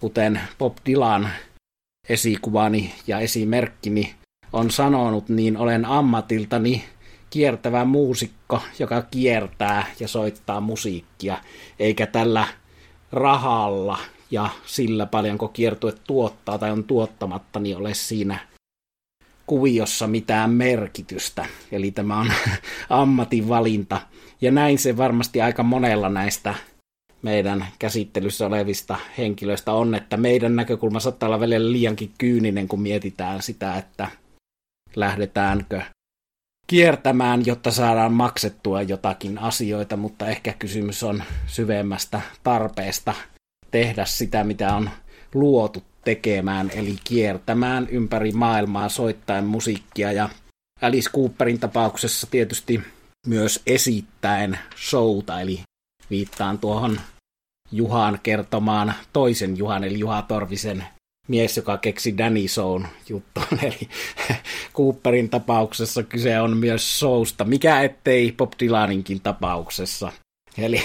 [0.00, 1.28] kuten Bob Dylan
[2.08, 4.14] esikuvani ja esimerkkini
[4.52, 6.84] on sanonut, niin olen ammatiltani
[7.30, 11.38] kiertävä muusikko, joka kiertää ja soittaa musiikkia,
[11.78, 12.46] eikä tällä
[13.12, 13.98] rahalla
[14.30, 18.38] ja sillä paljonko kiertue tuottaa tai on tuottamatta, niin ole siinä
[19.46, 21.46] kuviossa mitään merkitystä.
[21.72, 22.32] Eli tämä on
[22.90, 24.00] ammatinvalinta.
[24.40, 26.54] Ja näin se varmasti aika monella näistä
[27.22, 33.42] meidän käsittelyssä olevista henkilöistä on, että meidän näkökulma saattaa olla välillä liiankin kyyninen, kun mietitään
[33.42, 34.08] sitä, että
[34.96, 35.82] lähdetäänkö
[36.66, 43.14] kiertämään, jotta saadaan maksettua jotakin asioita, mutta ehkä kysymys on syvemmästä tarpeesta
[43.70, 44.90] tehdä sitä, mitä on
[45.34, 50.28] luotu tekemään, eli kiertämään ympäri maailmaa soittaen musiikkia ja
[50.82, 52.80] Alice Cooperin tapauksessa tietysti
[53.26, 55.60] myös esittäen showta, eli
[56.10, 57.00] viittaan tuohon
[57.72, 60.84] Juhan kertomaan toisen Juhan, eli Juha Torvisen
[61.28, 63.40] mies, joka keksi Danny Shown juttu.
[63.68, 63.88] Eli
[64.74, 70.12] Cooperin tapauksessa kyse on myös showsta, mikä ettei Bob Dylaninkin tapauksessa.
[70.58, 70.82] Eli,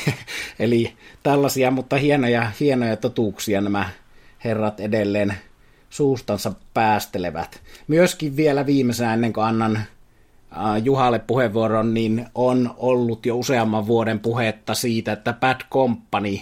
[0.60, 3.90] eli tällaisia, mutta hienoja, hienoja totuuksia nämä
[4.44, 5.34] herrat edelleen
[5.90, 7.62] suustansa päästelevät.
[7.88, 9.84] Myöskin vielä viimeisenä ennen kuin annan
[10.84, 16.38] Juhalle puheenvuoron, niin on ollut jo useamman vuoden puhetta siitä, että Bad Company,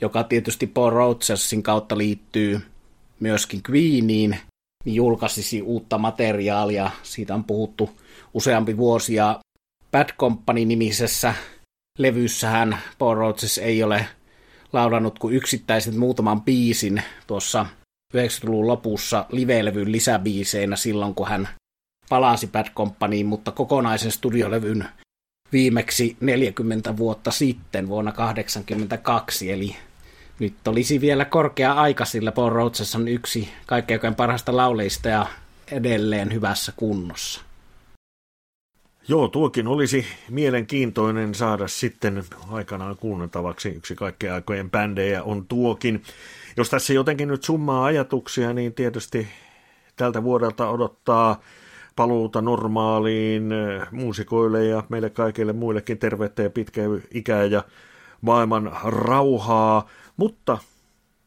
[0.00, 2.60] joka tietysti Paul Rogersin kautta liittyy
[3.20, 4.38] myöskin Queeniin,
[4.84, 6.90] niin julkaisisi uutta materiaalia.
[7.02, 7.90] Siitä on puhuttu
[8.34, 9.40] useampi vuosi ja
[9.92, 11.34] Bad Company-nimisessä
[11.98, 14.06] levyssähän Paul Rogers ei ole
[14.72, 17.66] laulannut kuin yksittäiset muutaman biisin tuossa
[18.14, 21.48] 90-luvun lopussa live-levyn lisäbiiseinä silloin, kun hän
[22.08, 24.88] palasi Bad Companyin, mutta kokonaisen studiolevyn
[25.52, 29.76] viimeksi 40 vuotta sitten, vuonna 1982, eli
[30.38, 35.26] nyt olisi vielä korkea aika, sillä Paul Rhodes on yksi kaikkein parhaista lauleista ja
[35.72, 37.40] edelleen hyvässä kunnossa.
[39.08, 43.68] Joo, tuokin olisi mielenkiintoinen saada sitten aikanaan kuunneltavaksi.
[43.68, 46.02] Yksi kaikkien aikojen bändejä on tuokin.
[46.56, 49.28] Jos tässä jotenkin nyt summaa ajatuksia, niin tietysti
[49.96, 51.40] tältä vuodelta odottaa
[51.98, 56.84] paluuta normaaliin eh, muusikoille ja meille kaikille muillekin terveyttä ja pitkää
[57.14, 57.64] ikää ja
[58.20, 59.88] maailman rauhaa.
[60.16, 60.58] Mutta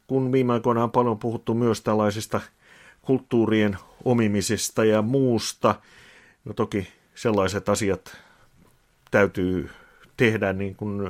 [0.06, 2.40] kun viime aikoina on paljon puhuttu myös tällaisista
[3.02, 5.74] kulttuurien omimisesta ja muusta,
[6.44, 8.16] no toki sellaiset asiat
[9.10, 9.70] täytyy
[10.16, 11.08] tehdä niin kuin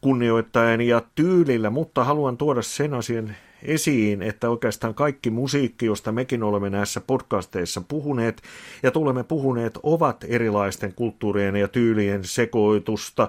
[0.00, 6.42] kunnioittaen ja tyylillä, mutta haluan tuoda sen asian esiin, että oikeastaan kaikki musiikki, josta mekin
[6.42, 8.42] olemme näissä podcasteissa puhuneet
[8.82, 13.28] ja tulemme puhuneet, ovat erilaisten kulttuurien ja tyylien sekoitusta.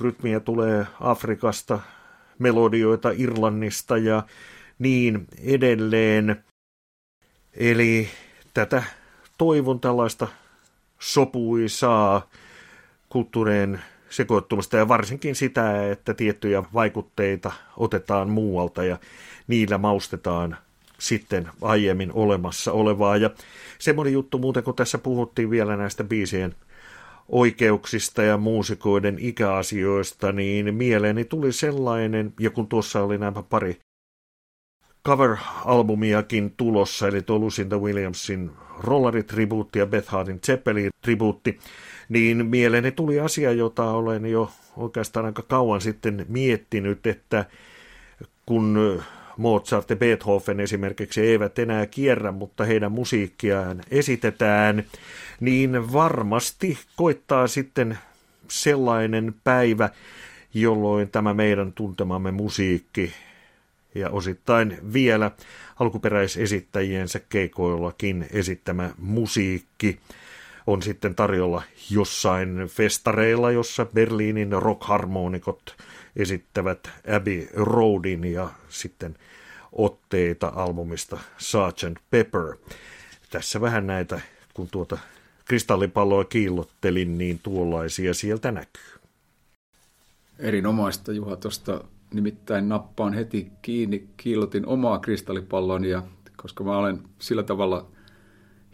[0.00, 1.80] Rytmiä tulee Afrikasta,
[2.38, 4.22] melodioita Irlannista ja
[4.78, 6.44] niin edelleen.
[7.52, 8.08] Eli
[8.54, 8.82] tätä
[9.38, 10.28] toivon tällaista
[10.98, 12.28] sopuisaa
[13.08, 18.98] kulttuurien sekoittumista ja varsinkin sitä, että tiettyjä vaikutteita otetaan muualta ja
[19.46, 20.56] niillä maustetaan
[20.98, 23.16] sitten aiemmin olemassa olevaa.
[23.16, 23.30] Ja
[23.78, 26.54] semmoinen juttu muuten, kun tässä puhuttiin vielä näistä biisien
[27.28, 33.76] oikeuksista ja muusikoiden ikäasioista, niin mieleeni tuli sellainen, ja kun tuossa oli nämä pari
[35.08, 41.58] cover-albumiakin tulossa, eli tuo Lucinda Williamsin Rollari-tribuutti ja Beth Hardin Zeppelin-tribuutti,
[42.08, 47.44] niin mieleeni tuli asia, jota olen jo oikeastaan aika kauan sitten miettinyt, että
[48.46, 49.02] kun
[49.36, 54.84] Mozart ja Beethoven esimerkiksi eivät enää kierrä, mutta heidän musiikkiaan esitetään,
[55.40, 57.98] niin varmasti koittaa sitten
[58.48, 59.88] sellainen päivä,
[60.54, 63.12] jolloin tämä meidän tuntemamme musiikki
[63.94, 65.30] ja osittain vielä
[65.80, 69.98] alkuperäisesittäjiensä keikoillakin esittämä musiikki
[70.66, 75.76] on sitten tarjolla jossain festareilla, jossa Berliinin rockharmonikot
[76.16, 79.16] esittävät Abbey Roadin ja sitten
[79.72, 82.00] otteita albumista Sgt.
[82.10, 82.56] Pepper.
[83.30, 84.20] Tässä vähän näitä,
[84.54, 84.98] kun tuota
[85.44, 88.82] kristallipalloa kiillottelin, niin tuollaisia sieltä näkyy.
[90.38, 96.02] Erinomaista Juha tuosta nimittäin nappaan heti kiinni, kiillotin omaa kristallipalloni ja
[96.36, 97.86] koska mä olen sillä tavalla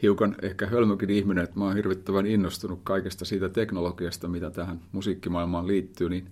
[0.03, 5.67] hiukan ehkä hölmökin ihminen, että mä oon hirvittävän innostunut kaikesta siitä teknologiasta, mitä tähän musiikkimaailmaan
[5.67, 6.27] liittyy, niin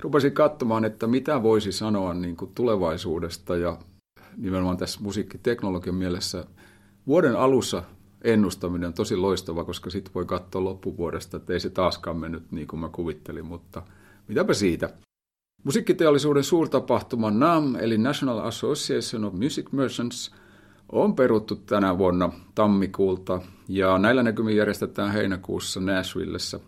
[0.00, 3.78] rupesin katsomaan, että mitä voisi sanoa niin kuin tulevaisuudesta ja
[4.36, 6.44] nimenomaan tässä musiikkiteknologian mielessä.
[7.06, 7.82] Vuoden alussa
[8.22, 12.66] ennustaminen on tosi loistava, koska sitten voi katsoa loppuvuodesta, että ei se taaskaan mennyt niin
[12.66, 13.82] kuin mä kuvittelin, mutta
[14.28, 14.90] mitäpä siitä.
[15.64, 20.34] Musiikkiteollisuuden suurtapahtuma NAM, eli National Association of Music Merchants,
[20.92, 26.60] on peruttu tänä vuonna tammikuulta, ja näillä näkymin järjestetään heinäkuussa Nashvillessä.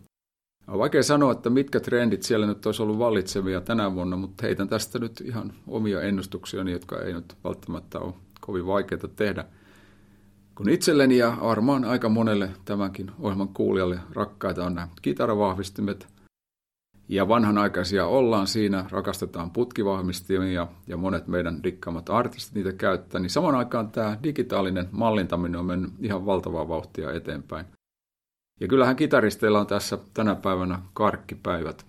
[0.69, 4.69] On vaikea sanoa, että mitkä trendit siellä nyt olisi ollut vallitsevia tänä vuonna, mutta heitän
[4.69, 9.45] tästä nyt ihan omia ennustuksiani, jotka ei nyt välttämättä ole kovin vaikeita tehdä.
[10.55, 16.07] Kun itselleni ja varmaan aika monelle tämänkin ohjelman kuulijalle rakkaita on nämä kitaravahvistimet–
[17.11, 23.55] ja vanhanaikaisia ollaan siinä, rakastetaan putkivahvistimia ja monet meidän rikkaamat artistit niitä käyttää, niin saman
[23.55, 27.67] aikaan tämä digitaalinen mallintaminen on mennyt ihan valtavaa vauhtia eteenpäin.
[28.61, 31.87] Ja kyllähän kitaristeilla on tässä tänä päivänä karkkipäivät.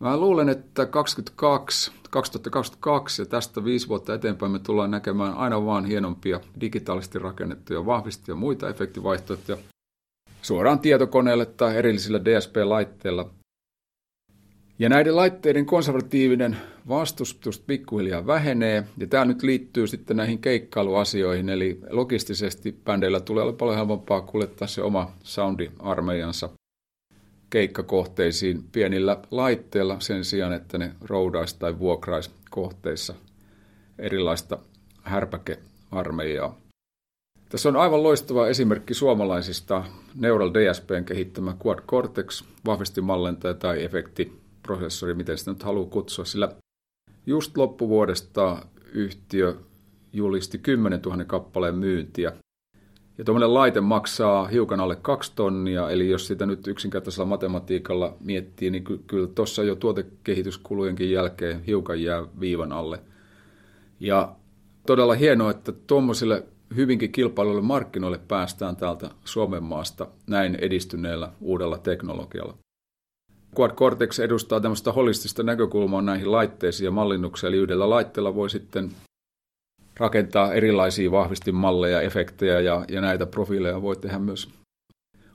[0.00, 5.84] Mä luulen, että 22, 2022 ja tästä viisi vuotta eteenpäin me tullaan näkemään aina vaan
[5.84, 9.58] hienompia digitaalisesti rakennettuja vahvistia ja muita efektivaihtoehtoja
[10.42, 13.37] suoraan tietokoneelle tai erillisillä DSP-laitteilla
[14.78, 16.56] ja näiden laitteiden konservatiivinen
[16.88, 23.52] vastustus pikkuhiljaa vähenee, ja tämä nyt liittyy sitten näihin keikkailuasioihin, eli logistisesti bändeillä tulee olla
[23.52, 26.48] paljon helpompaa kuljettaa se oma soundi-armeijansa
[27.50, 33.14] keikkakohteisiin pienillä laitteilla sen sijaan, että ne roudaisi tai vuokraisi kohteissa
[33.98, 34.58] erilaista
[35.02, 36.58] härpäkearmeijaa.
[37.48, 45.14] Tässä on aivan loistava esimerkki suomalaisista Neural DSPn kehittämä Quad Cortex, vahvistimallentaja tai efekti prosessori,
[45.14, 46.48] miten sitä nyt haluaa kutsua, sillä
[47.26, 49.56] just loppuvuodesta yhtiö
[50.12, 52.32] julisti 10 000 kappaleen myyntiä.
[53.18, 58.70] Ja tuommoinen laite maksaa hiukan alle kaksi tonnia, eli jos sitä nyt yksinkertaisella matematiikalla miettii,
[58.70, 63.00] niin ky- kyllä tuossa jo tuotekehityskulujenkin jälkeen hiukan jää viivan alle.
[64.00, 64.36] Ja
[64.86, 66.44] todella hienoa, että tuommoisille
[66.76, 72.54] hyvinkin kilpailuille markkinoille päästään täältä Suomen maasta näin edistyneellä uudella teknologialla.
[73.56, 78.90] Quad Cortex edustaa tämmöistä holistista näkökulmaa näihin laitteisiin ja mallinnukseen, eli yhdellä laitteella voi sitten
[79.96, 84.48] rakentaa erilaisia vahvistinmalleja, efektejä ja, ja näitä profiileja voi tehdä myös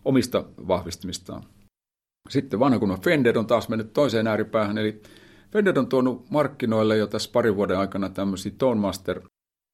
[0.05, 1.43] omista vahvistimistaan.
[2.29, 5.01] Sitten vanha kunnon Fender on taas mennyt toiseen ääripäähän, eli
[5.51, 9.21] Fender on tuonut markkinoille jo tässä parin vuoden aikana tämmöisiä Tonemaster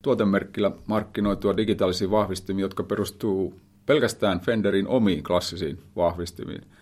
[0.04, 6.62] tuotemerkkillä markkinoitua digitaalisia vahvistimia, jotka perustuu pelkästään Fenderin omiin klassisiin vahvistimiin–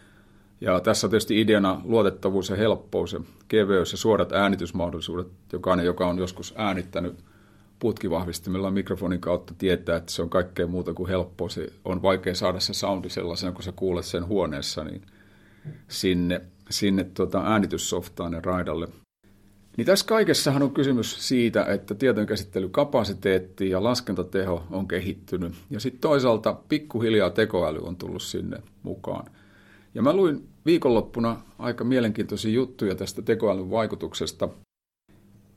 [0.61, 5.27] ja tässä on tietysti ideana luotettavuus ja helppous ja keveys ja suorat äänitysmahdollisuudet.
[5.53, 7.15] Jokainen, joka on joskus äänittänyt
[7.79, 11.49] putkivahvistimella mikrofonin kautta, tietää, että se on kaikkea muuta kuin helppoa.
[11.49, 15.01] Se on vaikea saada se soundi sellaisena, kun sä kuulet sen huoneessa, niin
[15.87, 18.87] sinne, sinne tuota äänityssoftaan ja raidalle.
[19.77, 25.53] Niin tässä kaikessahan on kysymys siitä, että tietojenkäsittelykapasiteetti ja laskentateho on kehittynyt.
[25.69, 29.31] Ja sitten toisaalta pikkuhiljaa tekoäly on tullut sinne mukaan.
[29.97, 34.49] Ja mä luin viikonloppuna aika mielenkiintoisia juttuja tästä tekoälyn vaikutuksesta.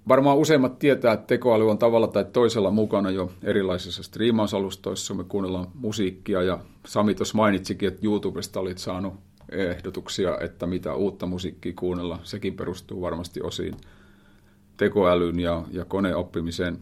[0.08, 5.14] Varmaan useimmat tietää, että tekoäly on tavalla tai toisella mukana jo erilaisissa striimausalustoissa.
[5.14, 9.14] Me kuunnellaan musiikkia ja Sami tuossa mainitsikin, että YouTubesta olit saanut
[9.52, 12.18] ehdotuksia, että mitä uutta musiikkia kuunnella.
[12.22, 13.74] Sekin perustuu varmasti osiin
[14.76, 16.78] tekoälyn ja, ja koneoppimiseen.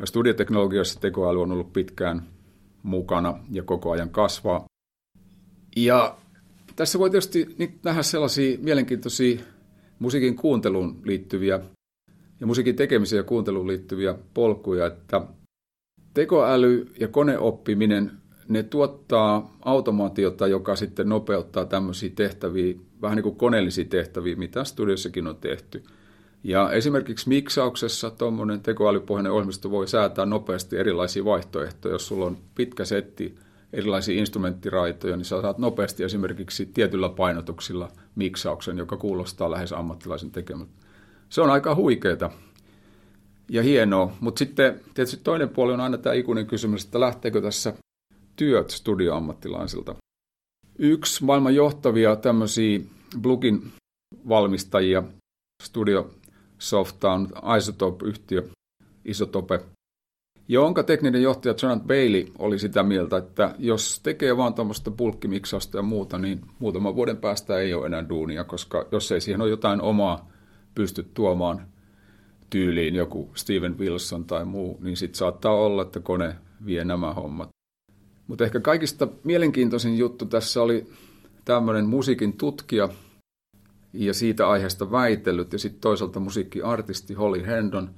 [0.00, 2.22] Ja studioteknologiassa tekoäly on ollut pitkään
[2.82, 4.64] mukana ja koko ajan kasvaa.
[5.76, 6.16] Ja
[6.76, 9.40] tässä voi tietysti nähdä sellaisia mielenkiintoisia
[9.98, 11.60] musiikin kuunteluun liittyviä
[12.40, 15.22] ja musiikin tekemiseen ja kuunteluun liittyviä polkuja, että
[16.14, 18.12] tekoäly ja koneoppiminen,
[18.48, 25.26] ne tuottaa automaatiota, joka sitten nopeuttaa tämmöisiä tehtäviä, vähän niin kuin koneellisia tehtäviä, mitä studiossakin
[25.26, 25.82] on tehty.
[26.44, 31.94] Ja esimerkiksi miksauksessa tuommoinen tekoälypohjainen ohjelmisto voi säätää nopeasti erilaisia vaihtoehtoja.
[31.94, 33.34] Jos sulla on pitkä setti
[33.72, 40.72] erilaisia instrumenttiraitoja, niin sä saat nopeasti esimerkiksi tietyllä painotuksilla miksauksen, joka kuulostaa lähes ammattilaisen tekemältä.
[41.28, 42.30] Se on aika huikeeta
[43.50, 47.74] ja hienoa, mutta sitten tietysti toinen puoli on aina tämä ikuinen kysymys, että lähteekö tässä
[48.36, 49.94] työt studioammattilaisilta.
[50.78, 52.80] Yksi maailman johtavia tämmöisiä
[53.20, 53.72] blugin
[54.28, 55.02] valmistajia,
[55.62, 56.10] Studio
[56.58, 58.48] Softa on Isotope-yhtiö,
[59.04, 59.60] Isotope,
[60.48, 65.82] jonka tekninen johtaja Jonathan Bailey oli sitä mieltä, että jos tekee vaan tuommoista bulkkimiksausta ja
[65.82, 69.80] muuta, niin muutaman vuoden päästä ei ole enää duunia, koska jos ei siihen ole jotain
[69.82, 70.30] omaa
[70.74, 71.66] pysty tuomaan
[72.50, 76.36] tyyliin joku Steven Wilson tai muu, niin sitten saattaa olla, että kone
[76.66, 77.48] vie nämä hommat.
[78.26, 80.86] Mutta ehkä kaikista mielenkiintoisin juttu tässä oli
[81.44, 82.88] tämmöinen musiikin tutkija
[83.92, 87.90] ja siitä aiheesta väitellyt ja sitten toisaalta musiikkiartisti Holly Hendon,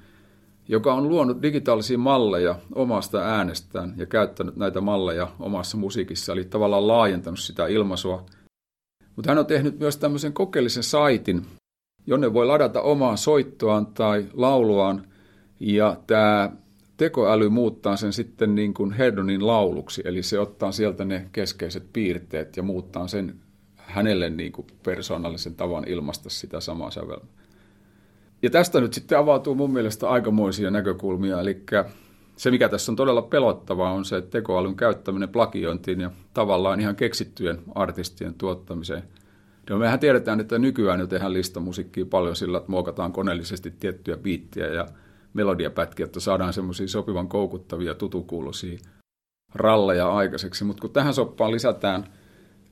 [0.68, 6.88] joka on luonut digitaalisia malleja omasta äänestään ja käyttänyt näitä malleja omassa musiikissa, eli tavallaan
[6.88, 8.26] laajentanut sitä ilmaisua.
[9.16, 11.46] Mutta hän on tehnyt myös tämmöisen kokeellisen saitin,
[12.06, 15.06] jonne voi ladata omaa soittoaan tai lauluaan,
[15.60, 16.52] ja tämä
[16.96, 22.56] tekoäly muuttaa sen sitten niin kuin Herdonin lauluksi, eli se ottaa sieltä ne keskeiset piirteet
[22.56, 23.40] ja muuttaa sen
[23.76, 27.37] hänelle niin kuin persoonallisen tavan ilmaista sitä samaa sävelmää.
[28.42, 31.62] Ja tästä nyt sitten avautuu mun mielestä aikamoisia näkökulmia, eli
[32.36, 36.96] se mikä tässä on todella pelottavaa on se, että tekoälyn käyttäminen plagiointiin ja tavallaan ihan
[36.96, 39.02] keksittyjen artistien tuottamiseen–
[39.70, 44.66] No mehän tiedetään, että nykyään jo tehdään listamusiikkia paljon sillä, että muokataan koneellisesti tiettyjä biittiä
[44.66, 44.86] ja
[45.34, 48.78] melodiapätkiä, että saadaan semmoisia sopivan koukuttavia, tutukuuloisia
[49.54, 50.64] ralleja aikaiseksi.
[50.64, 52.04] Mutta kun tähän soppaan lisätään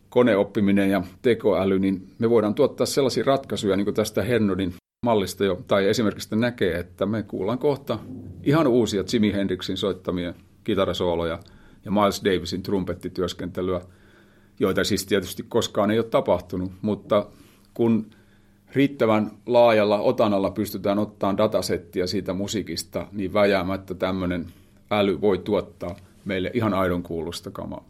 [0.08, 5.62] koneoppiminen ja tekoäly, niin me voidaan tuottaa sellaisia ratkaisuja, niin kuin tästä Hernodin mallista jo,
[5.68, 7.98] tai esimerkiksi näkee, että me kuullaan kohta
[8.42, 10.34] ihan uusia Jimi Hendrixin soittamia
[10.64, 11.38] kitarasooloja
[11.84, 13.80] ja Miles Davisin trumpettityöskentelyä–
[14.60, 17.26] joita siis tietysti koskaan ei ole tapahtunut, mutta
[17.74, 18.10] kun
[18.74, 24.46] riittävän laajalla otanalla pystytään ottamaan datasettia siitä musiikista, niin väjäämättä tämmöinen
[24.90, 27.84] äly voi tuottaa meille ihan aidon kuulosta kamaa.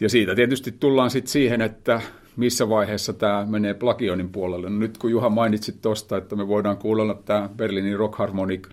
[0.00, 2.00] Ja siitä tietysti tullaan sitten siihen, että
[2.36, 4.70] missä vaiheessa tämä menee plagioinnin puolelle.
[4.70, 8.68] No nyt kun Juha mainitsit tuosta, että me voidaan kuulla tämä Berliinin Rock Harmonic,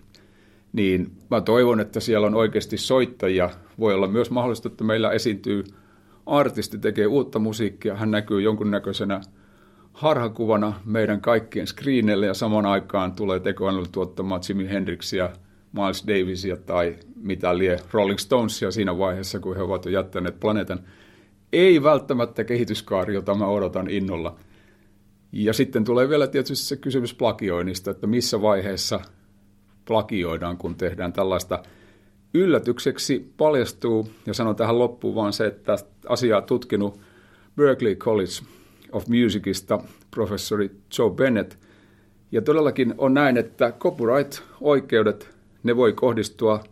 [0.72, 3.50] niin mä toivon, että siellä on oikeasti soittajia.
[3.78, 5.64] Voi olla myös mahdollista, että meillä esiintyy
[6.26, 9.20] artisti tekee uutta musiikkia, hän näkyy jonkunnäköisenä
[9.92, 15.30] harhakuvana meidän kaikkien screenille ja saman aikaan tulee tekoälyllä tuottamaan Jimi Hendrixia,
[15.72, 20.80] Miles Davisia tai mitä lie Rolling Stonesia siinä vaiheessa, kun he ovat jo jättäneet planeetan.
[21.52, 24.36] Ei välttämättä kehityskaari, jota mä odotan innolla.
[25.32, 29.00] Ja sitten tulee vielä tietysti se kysymys plagioinnista, että missä vaiheessa
[29.84, 31.62] plagioidaan, kun tehdään tällaista–
[32.34, 35.76] yllätykseksi paljastuu, ja sanon tähän loppuun vaan se, että
[36.08, 37.00] asiaa tutkinut
[37.56, 38.32] Berkeley College
[38.92, 39.78] of Musicista
[40.10, 41.54] professori Joe Bennett,
[42.32, 45.30] ja todellakin on näin, että copyright-oikeudet,
[45.62, 46.64] ne voi kohdistua,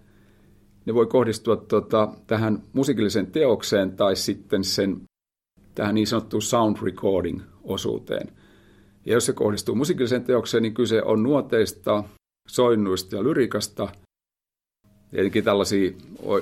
[0.87, 5.01] ne voi kohdistua tota, tähän musiikilliseen teokseen tai sitten sen
[5.75, 8.29] tähän niin sanottuun sound recording-osuuteen.
[9.07, 12.05] Ja jos se kohdistuu musiikilliseen teokseen, niin kyse on nuoteista,
[12.49, 13.89] soinnuista ja lyrikasta–
[15.11, 15.91] tietenkin tällaisia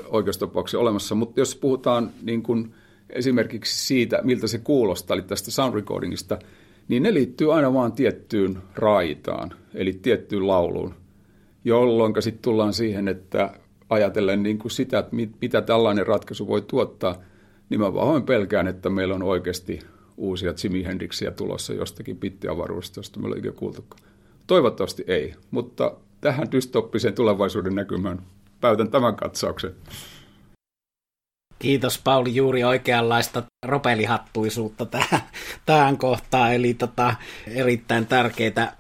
[0.09, 2.75] oikeustapauksia olemassa, mutta jos puhutaan niin kuin
[3.11, 6.39] esimerkiksi siitä, miltä se kuulostaa, eli tästä sound recordingista,
[6.89, 10.95] niin ne liittyy aina vaan tiettyyn raitaan, eli tiettyyn lauluun,
[11.65, 13.55] jolloin sitten tullaan siihen, että
[13.91, 17.17] ajatellen niin kuin sitä, että mitä tällainen ratkaisu voi tuottaa,
[17.71, 19.81] niin mä vaan pelkään, että meillä on oikeasti
[20.17, 24.03] uusia Jimi Hendrixiä tulossa jostakin pittiavaruudesta, josta me ollaan kuultukaan.
[24.47, 28.23] Toivottavasti ei, mutta tähän dystoppiseen tulevaisuuden näkymään
[28.61, 29.75] päätän tämän katsauksen.
[31.59, 35.21] Kiitos Pauli, juuri oikeanlaista ropelihattuisuutta tähän,
[35.67, 37.15] tähän kohtaan, eli tota,
[37.47, 38.73] erittäin tärkeitä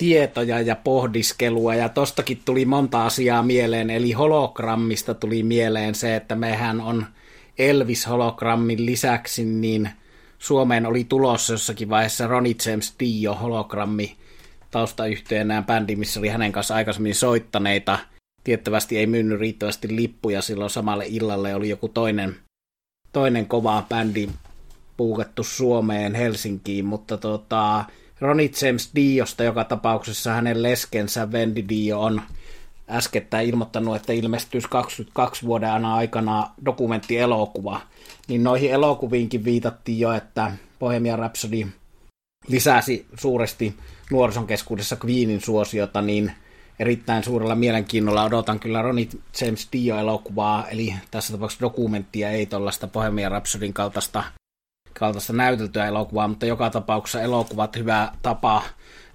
[0.00, 6.34] tietoja ja pohdiskelua, ja tostakin tuli monta asiaa mieleen, eli hologrammista tuli mieleen se, että
[6.34, 7.06] mehän on
[7.58, 9.90] Elvis-hologrammin lisäksi, niin
[10.38, 14.16] Suomeen oli tulossa jossakin vaiheessa Ronnie James Dio hologrammi
[14.70, 17.98] taustayhteenään bändi, missä oli hänen kanssa aikaisemmin soittaneita
[18.44, 21.54] tiettävästi ei myynyt riittävästi lippuja silloin samalle illalle.
[21.54, 22.36] Oli joku toinen,
[23.12, 24.28] toinen kova bändi
[24.96, 27.84] puukettu Suomeen, Helsinkiin, mutta tota,
[28.20, 32.22] Ronnie James Diosta joka tapauksessa hänen leskensä Wendy Dio on
[32.88, 37.80] äskettäin ilmoittanut, että ilmestyisi 22 vuoden aikana dokumenttielokuva,
[38.28, 41.66] niin noihin elokuviinkin viitattiin jo, että Bohemian Rhapsody
[42.48, 43.74] lisäsi suuresti
[44.10, 46.32] nuorison keskuudessa Queenin suosiota, niin
[46.78, 49.08] erittäin suurella mielenkiinnolla odotan kyllä Ronnie
[49.40, 54.24] James Dio-elokuvaa, eli tässä tapauksessa dokumenttia, ei tuollaista Bohemian Rhapsodyn kaltaista,
[54.98, 58.62] kaltaista näyteltyä elokuvaa, mutta joka tapauksessa elokuvat hyvä tapa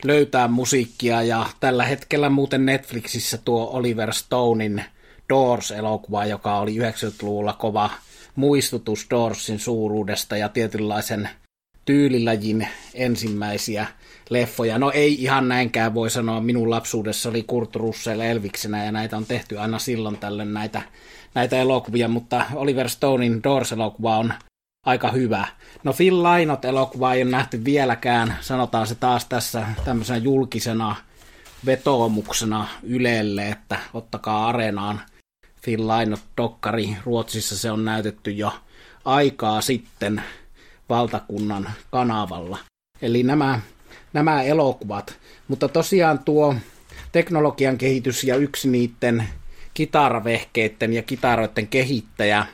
[0.03, 4.83] löytää musiikkia, ja tällä hetkellä muuten Netflixissä tuo Oliver Stonein
[5.29, 7.89] Doors-elokuva, joka oli 90-luvulla kova
[8.35, 11.29] muistutus Doorsin suuruudesta ja tietynlaisen
[11.85, 13.87] tyylilajin ensimmäisiä
[14.29, 14.79] leffoja.
[14.79, 19.25] No ei ihan näinkään voi sanoa, minun lapsuudessa oli Kurt Russell Elviksenä ja näitä on
[19.25, 20.81] tehty aina silloin tällöin näitä,
[21.35, 24.33] näitä elokuvia, mutta Oliver Stonein Doors-elokuva on
[24.85, 25.47] aika hyvä.
[25.83, 30.95] No Phil Lainot elokuva ei ole nähty vieläkään, sanotaan se taas tässä tämmöisenä julkisena
[31.65, 35.01] vetoomuksena Ylelle, että ottakaa areenaan
[35.63, 36.97] Phil Lainot dokkari.
[37.05, 38.53] Ruotsissa se on näytetty jo
[39.05, 40.23] aikaa sitten
[40.89, 42.57] valtakunnan kanavalla.
[43.01, 43.59] Eli nämä,
[44.13, 45.17] nämä elokuvat.
[45.47, 46.55] Mutta tosiaan tuo
[47.11, 49.27] teknologian kehitys ja yksi niiden
[49.73, 52.45] kitaravehkeiden ja kitaroiden kehittäjä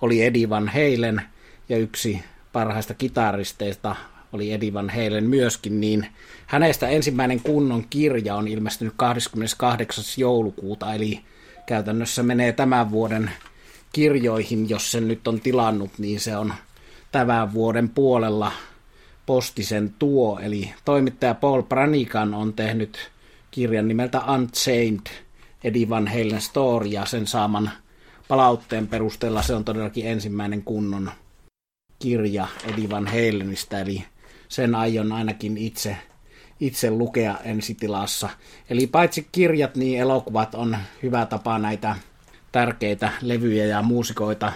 [0.00, 1.22] oli Eddie Van Halen–
[1.68, 3.96] ja yksi parhaista kitaristeista
[4.32, 6.06] oli Eddie Van Halen myöskin, niin
[6.46, 10.04] hänestä ensimmäinen kunnon kirja on ilmestynyt 28.
[10.16, 11.20] joulukuuta, eli
[11.66, 13.30] käytännössä menee tämän vuoden
[13.92, 16.54] kirjoihin, jos sen nyt on tilannut, niin se on
[17.12, 18.52] tämän vuoden puolella
[19.26, 23.10] postisen tuo, eli toimittaja Paul Branigan on tehnyt
[23.50, 25.06] kirjan nimeltä Unchained,
[25.64, 27.70] Eddie Van Halen Story, ja sen saaman
[28.28, 31.10] palautteen perusteella se on todellakin ensimmäinen kunnon
[31.98, 34.04] kirja Eddie Van Halenista, eli
[34.48, 35.96] sen aion ainakin itse,
[36.60, 38.28] itse lukea ensitilassa.
[38.70, 41.96] Eli paitsi kirjat, niin elokuvat on hyvä tapa näitä
[42.52, 44.52] tärkeitä levyjä ja muusikoita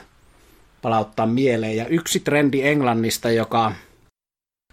[0.83, 1.77] palauttaa mieleen.
[1.77, 3.73] Ja yksi trendi Englannista, joka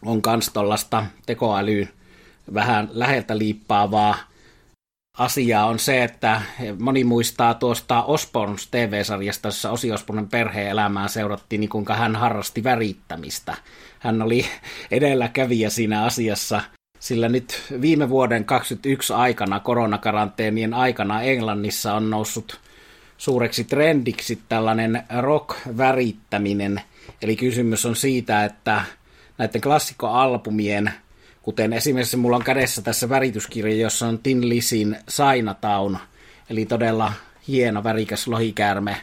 [0.05, 1.89] on kans tuollaista tekoälyyn
[2.53, 4.28] vähän läheltä liippaavaa
[5.19, 6.41] asiaa on se, että
[6.79, 12.63] moni muistaa tuosta Osborns TV-sarjasta, jossa Osi Osbornen perheen elämää seurattiin, niin kuinka hän harrasti
[12.63, 13.55] värittämistä.
[13.99, 14.45] Hän oli
[14.91, 16.61] edelläkävijä siinä asiassa,
[16.99, 22.59] sillä nyt viime vuoden 2021 aikana, koronakaranteenien aikana Englannissa on noussut
[23.17, 26.81] suureksi trendiksi tällainen rock-värittäminen.
[27.21, 28.81] Eli kysymys on siitä, että
[29.37, 30.93] näiden klassikkoalbumien
[31.41, 35.97] Kuten esimerkiksi mulla on kädessä tässä värityskirja, jossa on Tin Lisin Sainatown,
[36.49, 37.13] eli todella
[37.47, 38.97] hieno värikäs lohikäärme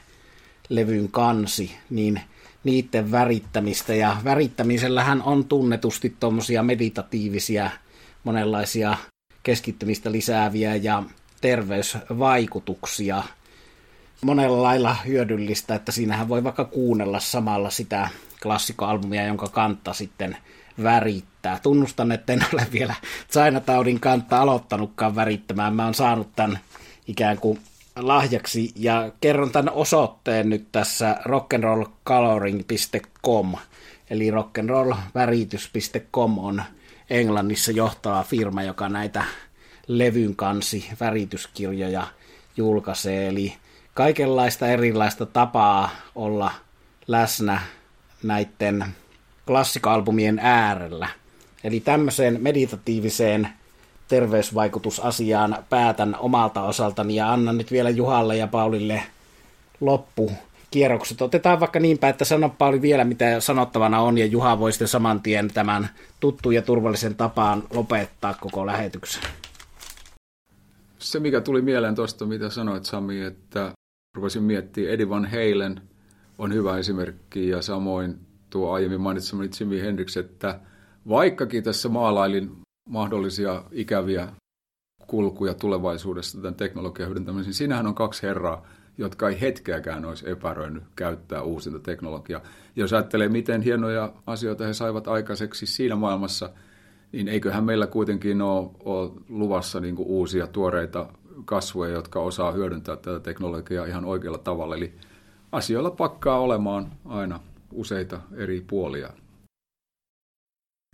[0.68, 2.20] levyn kansi, niin
[2.64, 3.95] niiden värittämistä.
[3.95, 7.70] Ja värittämisellähän on tunnetusti tuommoisia meditatiivisia,
[8.24, 8.97] monenlaisia
[9.43, 11.03] keskittymistä lisääviä ja
[11.41, 13.22] terveysvaikutuksia.
[14.24, 18.09] Monella lailla hyödyllistä, että siinähän voi vaikka kuunnella samalla sitä
[18.43, 20.37] klassikkoalbumia, jonka kantta sitten
[20.83, 21.59] värittää.
[21.62, 22.95] Tunnustan, että en ole vielä
[23.33, 25.74] Chinatoudin kantta aloittanutkaan värittämään.
[25.74, 26.59] Mä oon saanut tämän
[27.07, 27.61] ikään kuin
[27.97, 33.55] lahjaksi ja kerron tämän osoitteen nyt tässä rock'n'rollcoloring.com
[34.11, 36.62] eli rock'n'rollväritys.com on
[37.11, 39.24] Englannissa johtava firma, joka näitä
[39.87, 42.07] levyn kansi värityskirjoja
[42.57, 43.55] julkaisee, eli
[43.95, 46.53] kaikenlaista erilaista tapaa olla
[47.07, 47.61] läsnä
[48.22, 48.85] näiden
[49.47, 51.09] klassikoalbumien äärellä.
[51.64, 53.49] Eli tämmöiseen meditatiiviseen
[54.09, 59.03] terveysvaikutusasiaan päätän omalta osaltani ja annan nyt vielä Juhalle ja Paulille
[59.80, 60.32] loppu
[60.70, 61.22] kierrokset.
[61.22, 65.22] Otetaan vaikka niinpä, että sano Pauli vielä mitä sanottavana on ja Juha voi sitten saman
[65.22, 65.88] tien tämän
[66.20, 69.22] tuttu ja turvallisen tapaan lopettaa koko lähetyksen.
[70.99, 73.72] Se mikä tuli mieleen tuosta, mitä sanoit Sami, että
[74.16, 75.80] rupesin miettimään, Eddie Van Halen
[76.38, 78.18] on hyvä esimerkki ja samoin
[78.57, 80.61] tuo aiemmin mainitsemani Jimi Hendrix, että
[81.09, 82.50] vaikkakin tässä maalailin
[82.88, 84.28] mahdollisia ikäviä
[85.07, 88.66] kulkuja tulevaisuudessa tämän teknologian hyödyntämisen, niin siinähän on kaksi herraa,
[88.98, 92.40] jotka ei hetkeäkään olisi epäröinyt käyttää uusinta teknologiaa.
[92.76, 96.50] Jos ajattelee, miten hienoja asioita he saivat aikaiseksi siinä maailmassa,
[97.12, 101.09] niin eiköhän meillä kuitenkin ole, ole luvassa niin uusia tuoreita
[101.44, 104.76] kasvoja, jotka osaa hyödyntää tätä teknologiaa ihan oikealla tavalla.
[104.76, 104.92] Eli
[105.52, 107.40] asioilla pakkaa olemaan aina
[107.72, 109.10] useita eri puolia.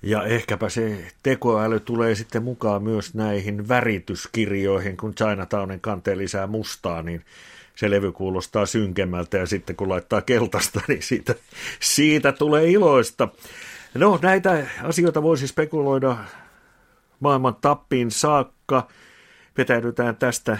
[0.02, 7.02] Ja ehkäpä se tekoäly tulee sitten mukaan myös näihin värityskirjoihin, kun Chinatownin kanteen lisää mustaa,
[7.02, 7.24] niin
[7.74, 11.34] se levy kuulostaa synkemmältä ja sitten kun laittaa keltaista, niin siitä,
[11.80, 13.28] siitä tulee iloista.
[13.94, 16.16] No näitä asioita voisi spekuloida
[17.20, 18.88] maailman tappiin saakka.
[19.58, 20.58] Vetäydytään tästä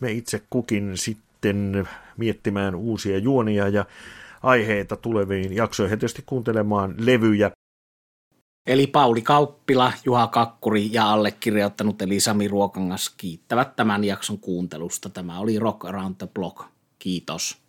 [0.00, 3.84] me itse kukin sitten miettimään uusia juonia ja
[4.44, 7.50] aiheita tuleviin jaksoihin ja tietysti kuuntelemaan levyjä.
[8.66, 15.08] Eli Pauli Kauppila, Juha Kakkuri ja allekirjoittanut eli Sami Ruokangas kiittävät tämän jakson kuuntelusta.
[15.08, 16.66] Tämä oli Rock Around the Block.
[16.98, 17.63] Kiitos.